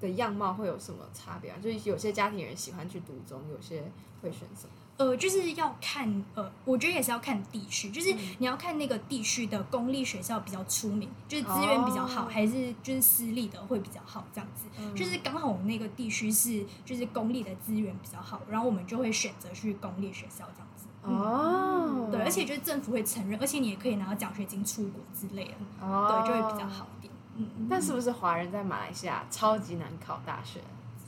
[0.00, 1.58] 的样貌会有什么差别啊？
[1.62, 3.82] 就是有些家庭人喜欢去读中，有些
[4.22, 4.72] 会选什么？
[5.00, 14.66] 呃，就是要看呃，我觉得也是要看地区，就是你要看那个地区的公立学校比较出名，就是资源比较好，哦、还是就是私立的会比较好这样子。
[14.78, 20.86] 嗯、就是刚好我们那个地区是就是公立的资源比较好，然后我们就会选择去公立学校这样子。
[21.02, 27.10] 哦，对，而且就是政府会承认，而且你也可以拿到奖学金出国之类的，哦、对，就会比较好一点。
[27.36, 30.60] 嗯，但是不是华人在马来西亚超级难考大学？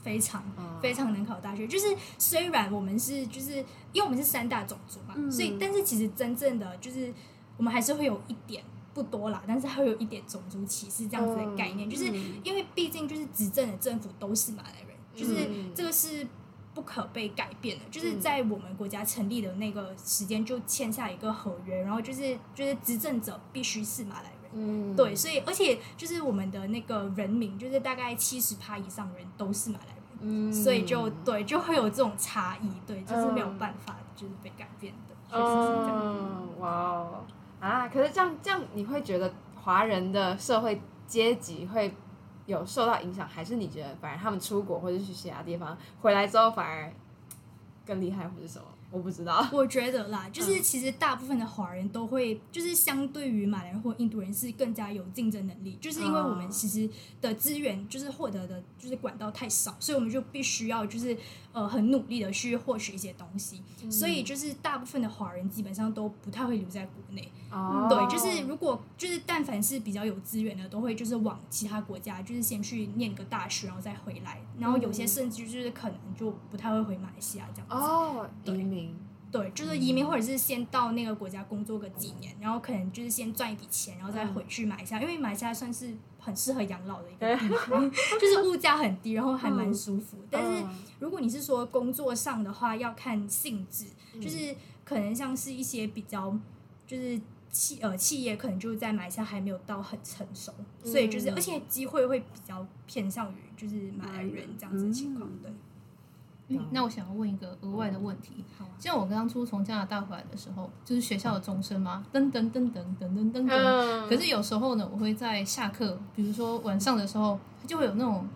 [0.03, 1.87] 非常、哦、非常难考大学，就是
[2.19, 3.53] 虽然我们是就是
[3.93, 7.12] 因为我们是三大种族嘛，嗯、所以但是其实真正的就是
[7.57, 8.62] 我们还是会有一点
[8.93, 12.07] 不多啦，但是还会有一点种族歧视这样子的概念，嗯、就是
[12.45, 16.27] 因为毕竟就是执政的政府都是马来人，就是这个是。
[16.75, 36.01] 不可被改变的，就是在我们国家成立的那个时间就签下一个合约，然后就是就是执政者必须是马来人，嗯，对，所以而且就是我们的那个人民，就是大概七十趴以上的人都是马来人，嗯，所以就对就会有这种差异，对，就是没有办法就是被改变的，确实是这样。
[36.03, 37.25] 嗯，哇哦
[37.61, 37.88] 啊！
[37.88, 41.95] 可是这样这样，你会觉得华人的社会阶级会？
[42.47, 46.93] 有受到影响，还是你觉得反而他们出国或者去其他地方回来之后反而
[47.87, 48.65] 更厉害，或者什么？
[48.92, 49.44] 我不知道。
[49.50, 56.88] 我觉得啦，就是其实大部分的华人都会，就是相对于马来人或印度人是更加有竞争能力，就是因为我们其实
[57.20, 61.16] 的资源就是获得的，就是管道太少，所以我们就必须要就是。
[61.53, 67.31] 呃，很努力的去获取一些东西，嗯、所以就是大部分的华人基本上都不太会留在国内。
[67.51, 74.41] 哦、对，就是如果就是但凡是比较有资源的，都会就是往其他国家，就是先去念个大学，然后再回来。
[74.59, 77.75] 然后有些甚至就是可能就不太会回马来西亚这样子。
[77.77, 78.97] 哦，移民。
[79.33, 87.90] 对，就是移民或者是先到那个国家工作个几年，然后可能就是先赚一笔钱，然后再回去马来西亚，因为马来西亚算是很适合养老的一个地方，
[88.21, 90.18] 就是物价很低，然后还蛮舒服。
[90.31, 90.62] 但是
[91.01, 93.87] 如果你是说工作上的话，要看性质，
[94.21, 96.38] 就是可能像是一些比较
[96.87, 97.21] 就是。
[97.53, 100.51] 企呃企业可能就是在马来西亚还没有到很成熟，
[100.83, 105.53] 嗯、所以就是而且机会会比较偏向于就是马来人这样子的情况，对。
[106.48, 118.26] 嗯，那我想要问一个额外的问题，好、啊，像我刚初从加拿大回来的时候，就是学校的钟声嘛，噔噔噔噔噔噔噔噔，嗯、可是有时候呢，我会在下课，比如说晚上的时候，就会有那种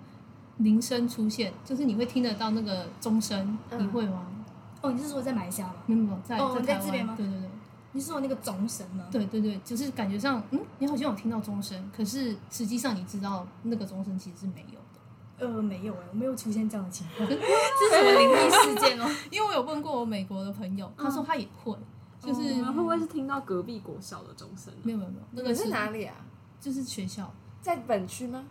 [0.59, 4.27] 铃声出现，就是你会听得到那个钟声，嗯、你会吗？
[4.81, 5.75] 哦，你是说在马来西亚吗？
[5.87, 7.15] 没有没有，在、哦、在在这边吗？
[7.17, 7.51] 对对对。
[7.93, 9.07] 你是说那个钟声吗？
[9.11, 14.86] 对对对，就是感觉上，嗯，你好像有听到钟声，可是实际上你知道那个钟声其实是没有的。
[15.39, 17.29] 呃，没有哎，我没有出现这样的情况。
[17.29, 17.41] 这 是
[17.91, 19.09] 什么灵异事件哦？
[19.31, 21.77] 因为我有问过我美国的朋友，他说他也会，
[22.21, 24.73] 就是会不会是听到隔壁国小的钟声？
[24.83, 26.15] 没有没有没有，那个是哪里啊？
[26.61, 28.45] 就是学校在本区吗？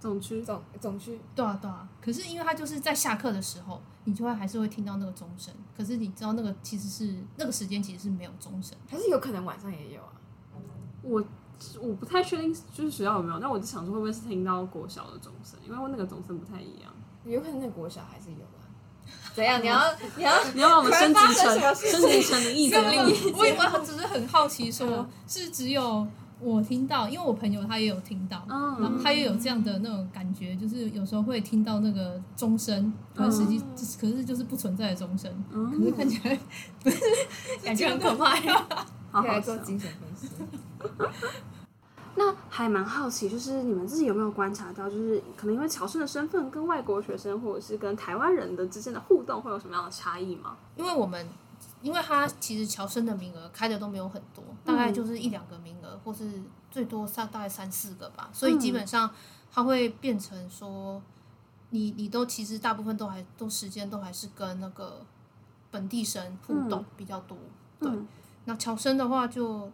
[0.00, 1.18] 总区总总区。
[1.34, 3.80] 对啊对啊，可是因为他就是在下课的时候。
[4.04, 10.08] 你就会还是会听到那个钟声，可是你知道那个其实是那个时间其实是没有钟声，还是有可能晚上也有啊？
[11.02, 11.22] 我
[11.80, 16.92] 我不太确定，就是学校有没有，但我就想说会不会是听到国小的钟声，因为我那个钟声不太一样。
[17.24, 18.62] 有可能那国小还是有啊？
[19.34, 19.62] 怎样？
[19.62, 19.82] 你要
[20.16, 23.36] 你要 你要把我们升级 成升级成灵异节目？
[23.38, 26.06] 我以为他只是很好奇，说是只有。
[26.40, 33.64] 我听到，因为我朋友他也有听到，嗯、然后他也有这样的那种感觉，就是有时候会听到那个钟声，可是实际、嗯、
[34.00, 36.38] 可是就是不存在的钟声，嗯、可是看起来
[36.80, 37.00] 不是
[37.64, 38.68] 感觉很可怕呀。
[39.10, 40.28] 可以来做精神分析。
[42.16, 50.56] 那还蛮好奇，就是你们自己有没有观察到，就是可能因为乔生的身份跟外国学生或者是跟台湾人的之间的互动会有什么样的差异吗？
[50.76, 51.28] 因为我们。
[51.80, 56.28] 因为他其实乔生的名额开的都没有很多，大概就是一两个名额，嗯、或是
[56.70, 59.08] 最多三大概三四个吧，所以基本上
[59.50, 61.00] 他会变成说，
[61.70, 65.04] 你你都其实大部分都还都时间都还是跟那个
[65.70, 67.36] 本地生互动比较多，
[67.80, 68.06] 嗯、对。
[68.46, 69.70] 那乔生的话就，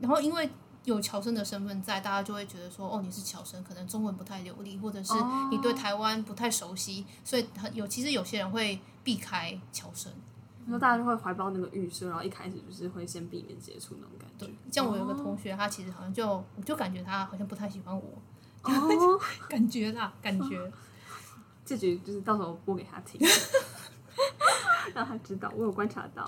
[0.00, 0.48] 然后因为
[0.84, 5.12] 有乔生的身份在，大家就会觉得说，哦，你是乔生，可能中文不太流利，或者是
[5.50, 10.12] 你对台湾不太熟悉，所以很有其实有些人会避开乔生。
[10.66, 14.46] 那大家就会怀抱那个预设，然后一开始就是会先避免接触那种感觉。
[14.46, 18.02] 对像我有个同学，他其实好像就，我就感觉他好像不太喜欢我，
[18.62, 20.72] 哦， 感觉啦，感觉。
[21.64, 23.20] 这局就是到时候播给他听，
[24.94, 26.26] 让他知道我有观察到。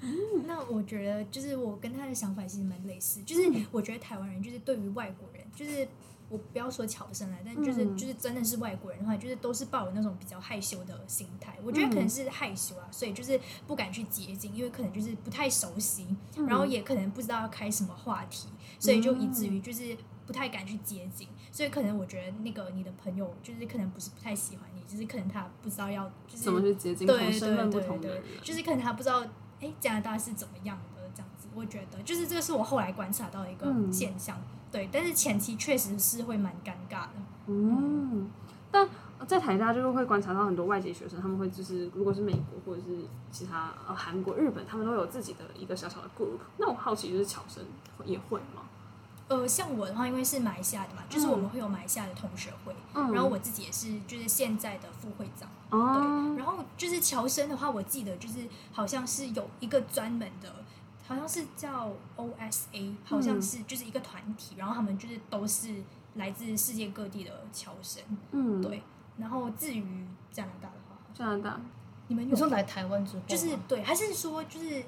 [0.00, 5.86] 嗯， 那我觉得就是我跟他的想法其实蛮类似，就是我觉得台湾人就是对于外国人就是。
[6.28, 11.58] 我不要说侨生了，但就是就是真的是外国人的话，就是都是抱有那种比较害羞的心态。
[11.62, 16.06] 我觉得可能是害羞啊，所以就是不敢去接近，因为可能就是不太熟悉，
[16.48, 19.94] 然后也可能不知道要开什么话题，所以就以至于就是
[20.26, 21.28] 不太敢去接近。
[21.50, 29.24] 所以可能我觉得那个你的朋友就是可能不是不太喜欢你，就是可能他不知道要就是怎么去接近，对对对对对，就是可能他不知道
[29.60, 31.48] 哎加拿大是怎么样的这样子。
[31.54, 34.40] 我觉得就是这个是我后来观察到的一个现象。
[34.70, 37.10] 对，但是前期确实是会蛮尴尬的。
[37.46, 38.30] 嗯，
[38.70, 38.88] 但
[39.26, 46.38] 在台大就是会观察到很多外籍学生，他们会就是如果是美国或者是其他呃韩国、日本，他们都有自己的一个小小的 group。
[46.56, 47.62] 那我好奇就是侨生
[48.06, 48.62] 也会吗？
[49.32, 55.48] 呃，像我的话，因为是马来西亚的嘛，就是我们会有马来西亚的同学会，嗯、然后我自己也是就是现在的副会长。
[55.70, 58.40] 哦、对，然后就是侨生的话，我记得就是
[58.72, 60.52] 好像是有一个专门的。
[61.04, 65.68] 好像是叫 OSA，好像是就是一个团体，嗯、然后他们就是都是
[66.14, 68.82] 来自世界各地的侨生，嗯，对。
[69.18, 69.84] 然后至于
[70.30, 71.60] 加拿大的话，加拿大，
[72.06, 74.82] 你们有，有时候来台湾之后，就是对，还是说就是，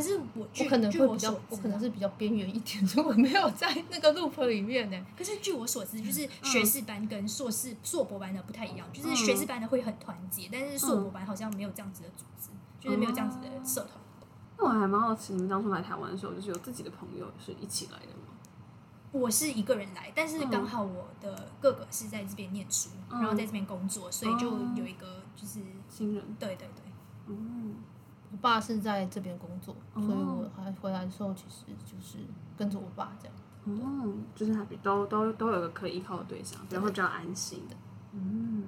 [0.00, 5.06] 可是我我可能会比较，我，我可能是比较边缘一点，所以我没有在那个 loop 里面呢。
[5.16, 12.48] 可是据我所知，就是学士班跟硕士、硕博班的不太一样，就是学士班的会很团结，但是硕博班好像没有这样子的组织，
[12.80, 13.92] 就是没有这样子的社团。
[14.56, 18.28] 那我还蛮好奇，你们当初来台湾的时候，就是有自己的朋友是一起来的吗？
[19.12, 26.24] 我是一个人来，但是刚好我的哥哥是在这边念书，嗯、然后在这边工作，所以就有一个就是新人。
[26.38, 26.89] 对对对，嗯，
[28.32, 32.18] 我爸是在这边工作，所以我还回来的时候，其实就是
[32.56, 33.34] 跟着我爸这样。
[33.64, 37.76] 嗯，就是他比都都都有个可以依靠的对象，然后比较安心的。
[38.12, 38.64] 嗯，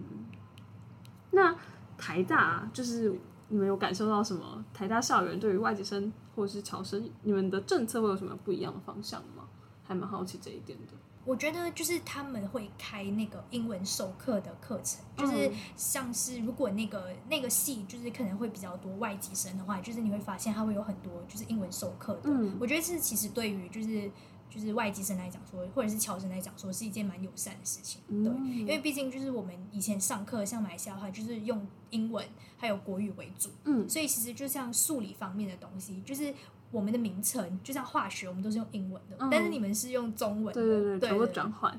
[1.31, 1.55] 那
[1.97, 3.19] 台大就是。
[3.49, 4.65] 你们有感受到什么？
[4.73, 9.45] 台大校园对于外籍生或者是侨生，你们的政策会有什么不一样的方向吗？
[9.85, 10.95] 还蛮好奇这一点的。
[11.25, 22.23] 我觉得就是他们会开那个英文授课的课程，就是像是如果那个那个系就是可能会比较多外籍生的话，就是你会发现他会有很多就是英文授课的。
[22.25, 24.11] 嗯，我觉得这其实对于就是
[24.51, 28.01] 就是外籍生来讲说，或者是侨生来讲说，是一件蛮友善的事情。
[28.09, 33.49] 对，因为毕竟就是我们以前上课像马来西亚的话，就是用英文还有国语为主。
[33.65, 36.35] 嗯，所以其实就像数理方面的东西，就是。
[36.73, 41.79] 我们的名称就像化学，我们都是用英文的，嗯、但是你们是用中文的，对对对，全部转换，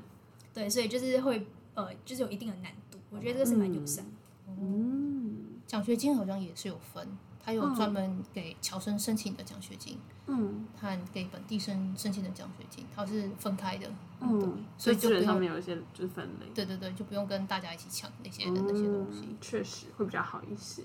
[0.54, 2.98] 对，所以就是会呃，就是有一定的难度。
[3.10, 4.04] 我觉得这个是蛮友善。
[4.46, 5.36] 嗯，
[5.66, 7.06] 奖学金好像也是有分，
[7.42, 13.90] 他有专门给侨生申请的奖学金，嗯，和给本地生申请的奖学金，它是分开的，
[14.20, 20.84] 嗯，所以就不用上面有一些就是分类，对对对，就不用跟大家一起抢那些的那些东西，确、嗯、实会比较好一些。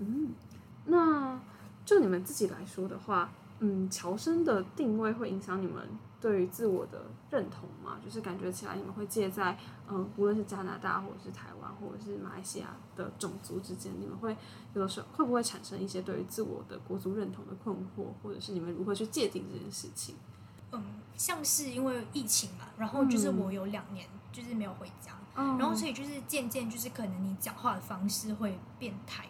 [0.00, 0.34] 嗯，
[0.84, 1.40] 那
[1.86, 3.32] 就你们自己来说的话。
[3.60, 5.82] 嗯，乔生的定位会影响你们
[6.20, 7.98] 对于自我的认同吗？
[8.04, 9.56] 就是感觉起来你们会介在
[9.88, 14.36] 嗯，无论是加拿大或者是台湾或者是马来西亚的种族之间，你们会
[14.74, 20.16] 有的时候会不会产生一些对于自我的国族认同的困惑，或者是你们如何去界定这件事情？
[20.72, 20.82] 嗯，
[21.16, 29.26] 像是因为疫情嘛，然后就是我有两年就是没有回家，嗯、然后所以就是渐渐就是可能你讲话的方式会变台。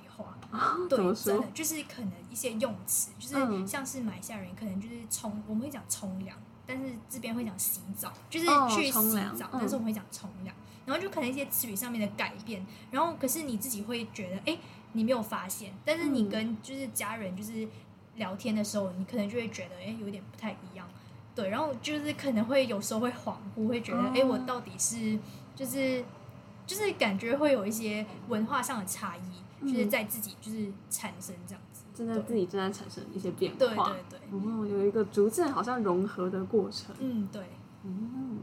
[0.88, 8.92] 对，真的就是可能一些用词，就是像是马来西亚人可能就是冲，我们会讲冲凉，但是这边会讲洗澡，就是去洗
[9.36, 10.54] 澡，但是我们会讲冲凉，
[10.84, 14.58] 然后就可能一些词语上面的改变，然后可是你自己会觉得，哎，
[14.92, 17.68] 你没有发现，但是你跟就是家人就是
[18.16, 20.88] 聊天的时候，你可能就会觉得，哎，有点不太一样，
[21.34, 25.18] 对，然后就是可能会有时候会恍惚，会觉得，哎，我到底是
[25.54, 26.04] 就是
[26.66, 29.20] 就是感觉会有一些文化上的差异。
[29.62, 34.18] 就是在自己就是产生这样子，正在自己正在产生一些变化，对对。
[34.18, 37.42] 对，哦，有一个逐渐好像融合的过程，嗯，对，
[37.84, 38.40] 嗯，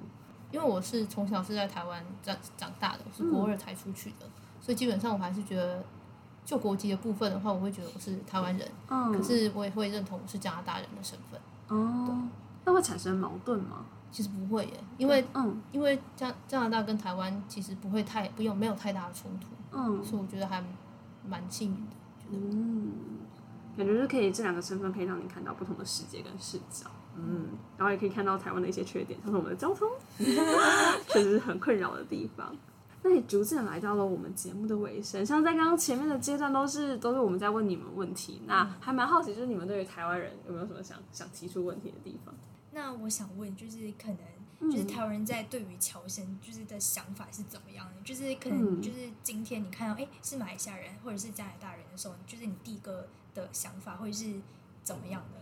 [0.52, 5.84] 因为我是从小是在台湾长长大的，我是国二才出去的，嗯、所以基本上我还是觉得，
[6.44, 12.16] 就国籍的部分的话，我会觉得我是台湾人，嗯，可是我也会认同我是加拿大人的身份，哦，对
[12.66, 13.86] 那会产生矛盾吗？
[14.10, 20.64] 其实不会耶，因为嗯，因为加加拿大跟台湾其实不会太不用没有太大的冲突，嗯，所以我觉得还。
[21.28, 21.96] 蛮幸运的，
[22.32, 22.92] 嗯，
[23.78, 27.48] 感觉是可以这两个身份可以让你看到不同的世界跟视角，嗯，
[27.78, 32.56] 然后也可以看到台湾的一些缺点，像是我们的交通， 确实是很困扰的地方。
[33.06, 42.34] 那也逐渐来到了我们节目的尾声，像在刚刚前面的阶段都是都是我们在问你们问题，那还蛮好奇，就是你们对于台湾人有没有什么想想提出问题的地方？
[42.72, 44.18] 那我想问，就是可能。
[44.72, 48.02] 就是台湾人在对于侨生就是的想法是怎么样的？
[48.04, 54.34] 就是可能就是今天你看到哎、欸、是马来西亚人或者是加拿大人的时候，就是你第一个的想法会是
[54.84, 55.42] 怎么样的？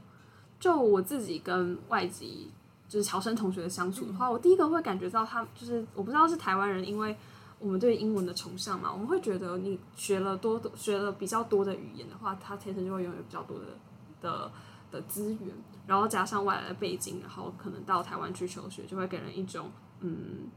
[0.59, 2.51] 就我自己跟外籍
[2.87, 7.15] 就是侨生同学的相处的话，嗯、我第一个会感觉到他就是我不知道是台湾人，因为
[7.59, 13.65] 我们对英文的崇尚嘛，我们会觉得你学了多学了比较多的语言的话，他天生就会拥有比较多的
[14.21, 14.51] 的
[14.91, 15.49] 的资源。
[15.87, 19.69] 然后加上外来的背景，然后可能到台湾去求学，就会给人一种
[19.99, 20.47] 嗯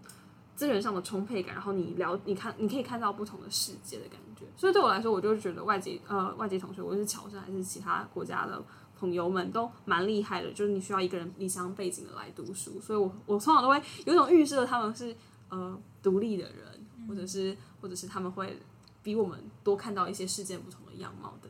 [0.54, 1.54] 资源上的充沛感。
[1.54, 4.44] 然后你了，你看，你可以看到不同的世界的感觉。
[4.56, 8.62] 所以对我来说，我就觉得外籍呃外籍同学，无论是侨生还是其他国家的
[8.96, 10.52] 朋友们，都蛮厉害的。
[10.52, 15.16] 就是你需要一个人离乡背景的来读书，所以我我通常都会有一种预设他们是
[15.48, 18.56] 呃独立的人，或者是或者是他们会
[19.02, 21.48] 比我们多看到一些世界不同的样貌的。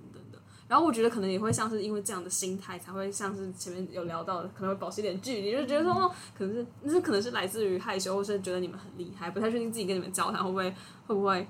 [0.66, 10.70] 然后我觉得可能也会像是因为这样的心态，才会像是前面有聊到的，可能会保持一点距离，就觉得说哦，可能是那是可能是来自于害羞，或是觉得你们很厉害，不太确定自己跟你们交谈会不会
[11.06, 11.46] 会不会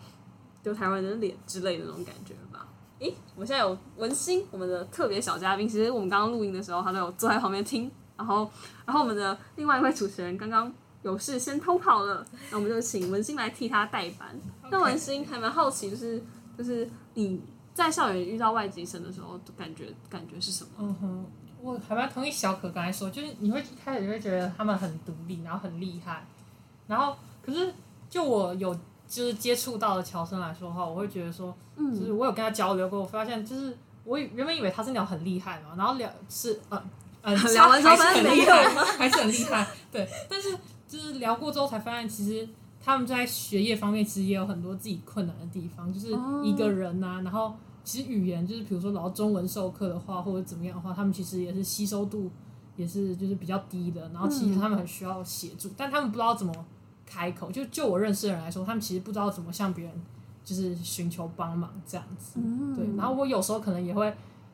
[0.64, 2.66] 丢台湾人的脸之类的那种感觉吧。
[2.98, 7.90] 诶，我们现在有文心，我们的特别小嘉宾，其实我们刚刚录音的时候，他都有坐在旁边听。
[8.16, 8.50] 然后，
[8.84, 14.28] 然后我们的另外一位主持人刚刚有事先偷跑了，那我们就请文心来替他代班。
[14.70, 16.22] 那文心还蛮好奇，就是
[16.58, 17.40] 就是你。
[17.75, 20.70] 在校园遇到外籍生的时候，感觉感觉是什么？
[20.79, 21.27] 嗯哼，
[21.61, 26.25] 我还蛮同意小可刚才说，就是你会一开始就会觉得他们很独立，然后很厉害，
[26.87, 27.75] 然后可是
[28.09, 28.72] 就我有
[29.09, 36.81] 就是接触到的乔生来说的话，我会觉得说，嗯，就是我有跟他交流过，我发现就是我原本以为他是那种很厉害嘛，然后聊是呃
[37.22, 38.62] 呃聊完之后发现很厉害，
[38.99, 40.57] 还是很厉害，对，但是
[40.87, 42.49] 就是聊过之后才发现，其实
[42.85, 46.09] 他们在学业方面其实也有很多自己困难的地方，就是
[46.43, 47.55] 一个人呐、啊，然后。
[47.87, 52.30] 其实语言就是，比如说，老中文授课的话，或者怎么样的话，他们其实也是吸收度
[52.76, 54.09] 也是就是比较低的。
[54.09, 56.64] 然后其实他们很需要协助，嗯、但他们不知道怎么
[57.05, 57.53] 开口。
[57.53, 59.93] 就就我认识的人来说，他们其实不知道怎么向别人
[60.43, 62.41] 就是寻求帮忙这样子。
[62.43, 64.11] 嗯、对，然后我有时候可能也会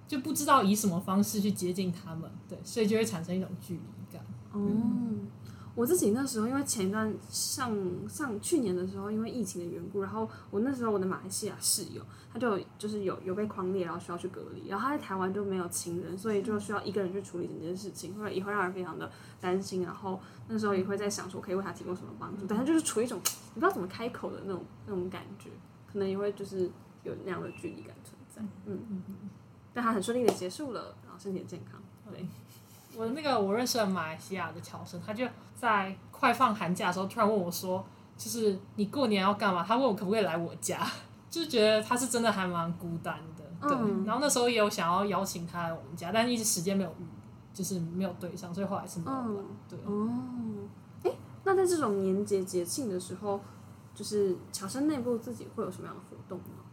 [0.09, 3.81] 就不知道以什么方式去接近他们，对，所以就会产生一种距离
[4.13, 4.21] 感。
[4.55, 5.21] 嗯，
[5.77, 7.73] 我自己那时候，因为前一段上
[8.09, 12.03] 上去年的时候，因为疫情的缘故，然后我那时候我的马来西亚室友，
[12.33, 19.11] 他就就是有有被匡列，然后需要去隔离，然后他在台湾就没有亲人，所以就需要一个人去处理整件事情，或者也会让人非常的
[19.41, 19.83] 担心。
[19.85, 23.19] 然后那时候也会在想说，可以为他提供什么帮助，但他就是处于一种
[23.55, 25.51] 你不知道怎么开口的那种那种感觉，
[25.91, 26.69] 可能也会就是
[27.05, 28.43] 有那样的距离感存在。
[28.67, 29.15] 嗯嗯嗯。
[29.73, 31.81] 但他很顺利的结束了，然后身体健康。
[32.11, 32.27] 对。
[32.97, 37.85] 我那个我认识的马来西亚的侨生，他就在快放寒假的时候突然问我说
[38.19, 40.87] ：“就是你过年要干嘛？”他问我可不可以来我家，
[41.31, 43.77] 就是觉得他是真的还蛮孤单的，对。
[43.77, 47.07] 嗯、然后那时候也有想要邀请他来我们家，但一直时间没有遇，
[47.55, 49.45] 就是没有对象，所以后来是没有了。
[49.69, 49.79] 对。
[49.85, 50.11] 哦，
[51.05, 51.13] 哎，
[51.45, 53.41] 那在这种年节节庆的时候，
[53.95, 56.65] 就是侨生内部自己会有什么样的活动吗？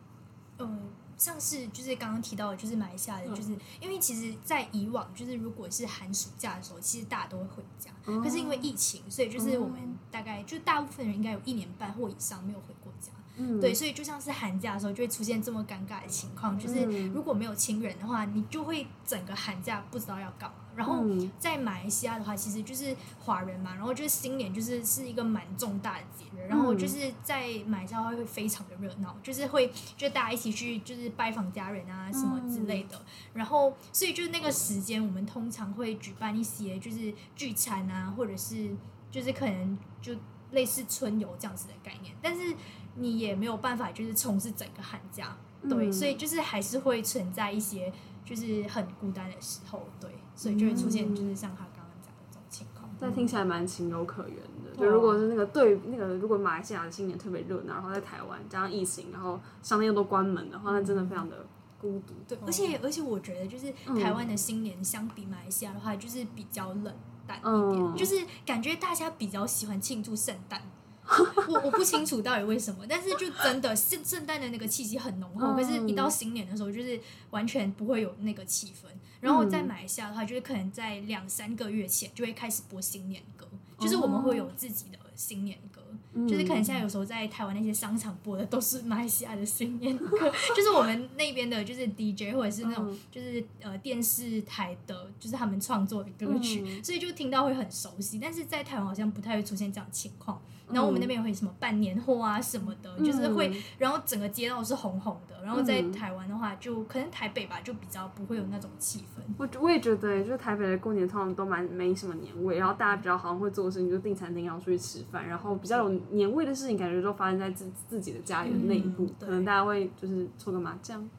[0.60, 0.90] 嗯。
[1.18, 7.92] 像是就是刚刚提到的，就是马来西亚的，就是因为其实，在以往就是如果是寒暑假的时候，其实大家都会回家。
[8.22, 13.12] 可是因为疫情，所以就是我们大概就大部分人应该有一年半或以上没有回过家。
[13.60, 20.56] 对，所以就像是寒假的时候，就会出现这么尴尬的情况，就是如果没有亲人的话，你就会整个寒假不知道要干嘛。
[20.78, 21.04] 然后
[21.40, 33.02] 在马来西亚的话，其实就是华人嘛，然后就是新年就是是一个蛮重大的节日，然后就是在马来西亚会非常的热闹，就是会就大家一起去就是拜访家人啊什么之类的，
[33.34, 38.70] 然后所以就是那个时间我们通常会举办一些就是聚餐啊，或者是
[39.10, 40.14] 就是可能就
[40.52, 42.56] 类似春游这样子的概念，但是
[42.94, 45.36] 你也没有办法就是从事整个寒假，
[45.68, 47.92] 对，所以就是还是会存在一些
[48.24, 50.12] 就是很孤单的时候，对。
[50.38, 52.90] 所以就会出现，就是像他刚刚讲的这种情况。
[53.00, 54.78] 但听起来蛮情有可原的。
[54.78, 61.46] 就如果是那个对那个，如果马来西亚的新年特别热闹，然后在台湾加上疫情，然后商店又都关门的话，那真的非常的
[61.82, 62.14] 孤独。
[62.28, 66.94] 对，而且而且我觉得，就是台湾的新年相比马来西亚的话，就是比较冷
[67.26, 70.62] 淡一点，就是感觉大家比较喜欢庆祝圣诞。
[71.48, 77.00] 我我不清楚到底为什么，但是就真的圣圣诞的那个气息很浓厚，可是一到新年的时候，就是
[77.30, 78.88] 完全不会有那个气氛。
[79.20, 83.48] 然后在马来西亚的话，就是可能在两三个月前就会开始播新年歌，
[83.80, 85.82] 就是我们会有自己的新年歌，
[86.28, 86.82] 就是可能现在。
[86.82, 100.40] 有时候在台湾那些商场播的都是马来西亚的新年歌， 就是我们那边的就是 DJ 或者是那种就是呃电视台的，就是他们创作的歌曲，所以就听到会很熟悉，但是在台湾好像不太会出现这样的情况。
[100.72, 105.36] 然后我们那边会什么办年货啊什么的，就是会，然后整个街道是红红的。
[105.44, 109.22] 然后在台湾的话，就可能台北吧，就比较不会有那种气氛。
[109.38, 121.10] 我我也觉得，就是台北的过年通常都蛮没什么年味，然后大家比较好像会做的事情就订餐厅，然后出去吃饭，然后比较有年味的事情，感觉都发生在自自己的家里的内部，可能大家会就是搓个麻将，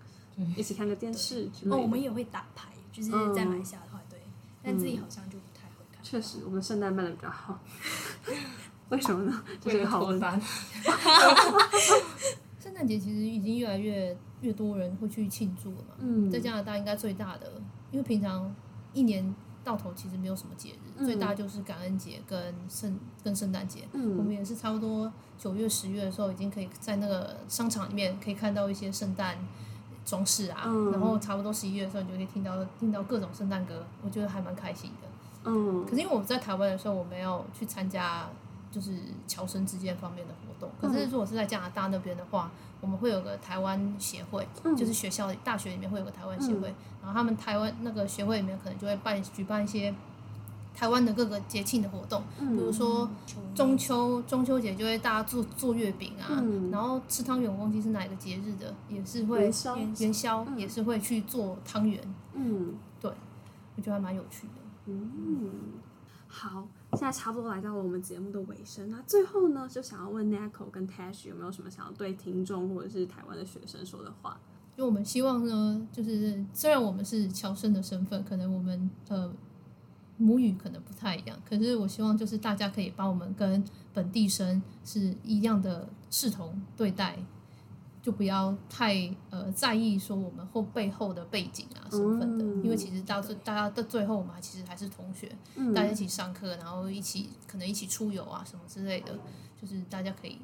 [0.56, 1.76] 一起看个电视之类的。
[1.76, 4.18] 哦，我们也会打牌，就是在马来西亚的话，对，
[4.62, 6.04] 但自己好像就不太会看。
[6.04, 7.58] 确实，我们圣诞办的比较好。
[8.90, 9.42] 为什么呢？
[9.60, 10.26] 这是个好问题。
[12.60, 15.94] 圣诞节其实已经越来越越多人会去庆祝了嘛。
[15.98, 17.50] 嗯，在加拿大应该最大的，
[17.90, 18.52] 因为平常
[18.92, 19.34] 一年
[19.64, 23.86] 到头其实没有什么节日，嗯、最大就是感恩节跟圣跟圣诞节。
[23.92, 29.36] 嗯，我们也是差不多九月十月的时候，已经可以在那个商场里面可以看到一些圣诞
[30.04, 30.62] 装饰啊。
[30.66, 35.08] 嗯、然后差不多十一月的时候，你就可以听到听到各种圣诞歌，我觉得还蛮开心的。
[35.44, 38.28] 嗯，可是因为我们在台湾的时候，我没有去参加。
[38.70, 38.92] 就是
[39.26, 42.50] 侨生之间方面的活动，可是如果是在加拿大那边的话，
[42.80, 44.46] 我们会有个台湾协会，
[44.76, 49.94] 就是学校大学里面会有个台湾协会，然后他们台湾那个协会里面可能就会办举办一些
[50.74, 53.10] 台湾的各个节庆的活动，比如说
[53.54, 56.28] 中秋，中秋节就会大家做做月饼啊，
[56.70, 62.00] 然后吃汤圆，我忘记是哪一个节日的，也是会元宵，也是会去做汤圆，
[62.34, 63.10] 嗯，对，
[63.76, 64.52] 我觉得还蛮有趣的，
[64.86, 65.50] 嗯，
[66.28, 66.68] 好。
[66.92, 74.40] 现在差不多来到了我们节目的尾声，那最后呢，就想要问 Nico 跟 Tash 有没有什么想要对听众或者是台湾的学生说的话？
[74.76, 79.30] 因为我们希望呢，就是虽然我们是侨生的身份，可能我们呃
[80.16, 83.62] 母语可能不太一样，可是我希望就是大家可以把我们跟
[83.92, 87.18] 本地生是一样的视同对待。
[88.00, 88.94] 就不要太
[89.30, 99.18] 呃在意说我们后背后的背景啊身份的，嗯、因为其实到最大家的最后，我们还其实还是同学，嗯、大家一起上课，然后一起可能一起出游啊什么之类的，
[99.60, 100.38] 就是大家可以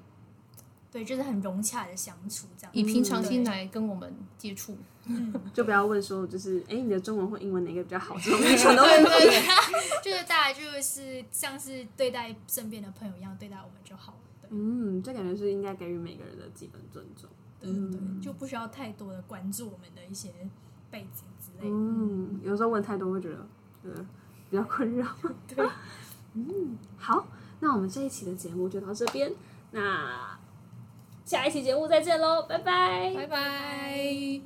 [0.90, 4.76] 对，就是很融洽的相处这样，以平常心来跟我们接触，
[5.06, 10.02] 嗯、 就不要问说就是哎你的中文或英文哪个比较好这种愚蠢的问题，对对对。
[10.02, 17.30] 就是大家就是像是对待身边的朋友一样对待我们就好了，对，嗯，这感觉是应该给予每个人的基本尊重。
[17.64, 20.30] 嗯，对，就不需要太多的关注我们的一些
[20.90, 21.74] 背景之类的。
[21.74, 23.46] 嗯，有时候问太多会觉得，
[23.84, 24.06] 嗯，
[24.50, 25.06] 比较困扰。
[25.48, 25.68] 对，
[26.34, 27.26] 嗯，好，
[27.60, 29.32] 那我们这一期的节目就到这边，
[29.70, 30.38] 那
[31.24, 34.40] 下一期节目再见喽，拜拜，拜拜。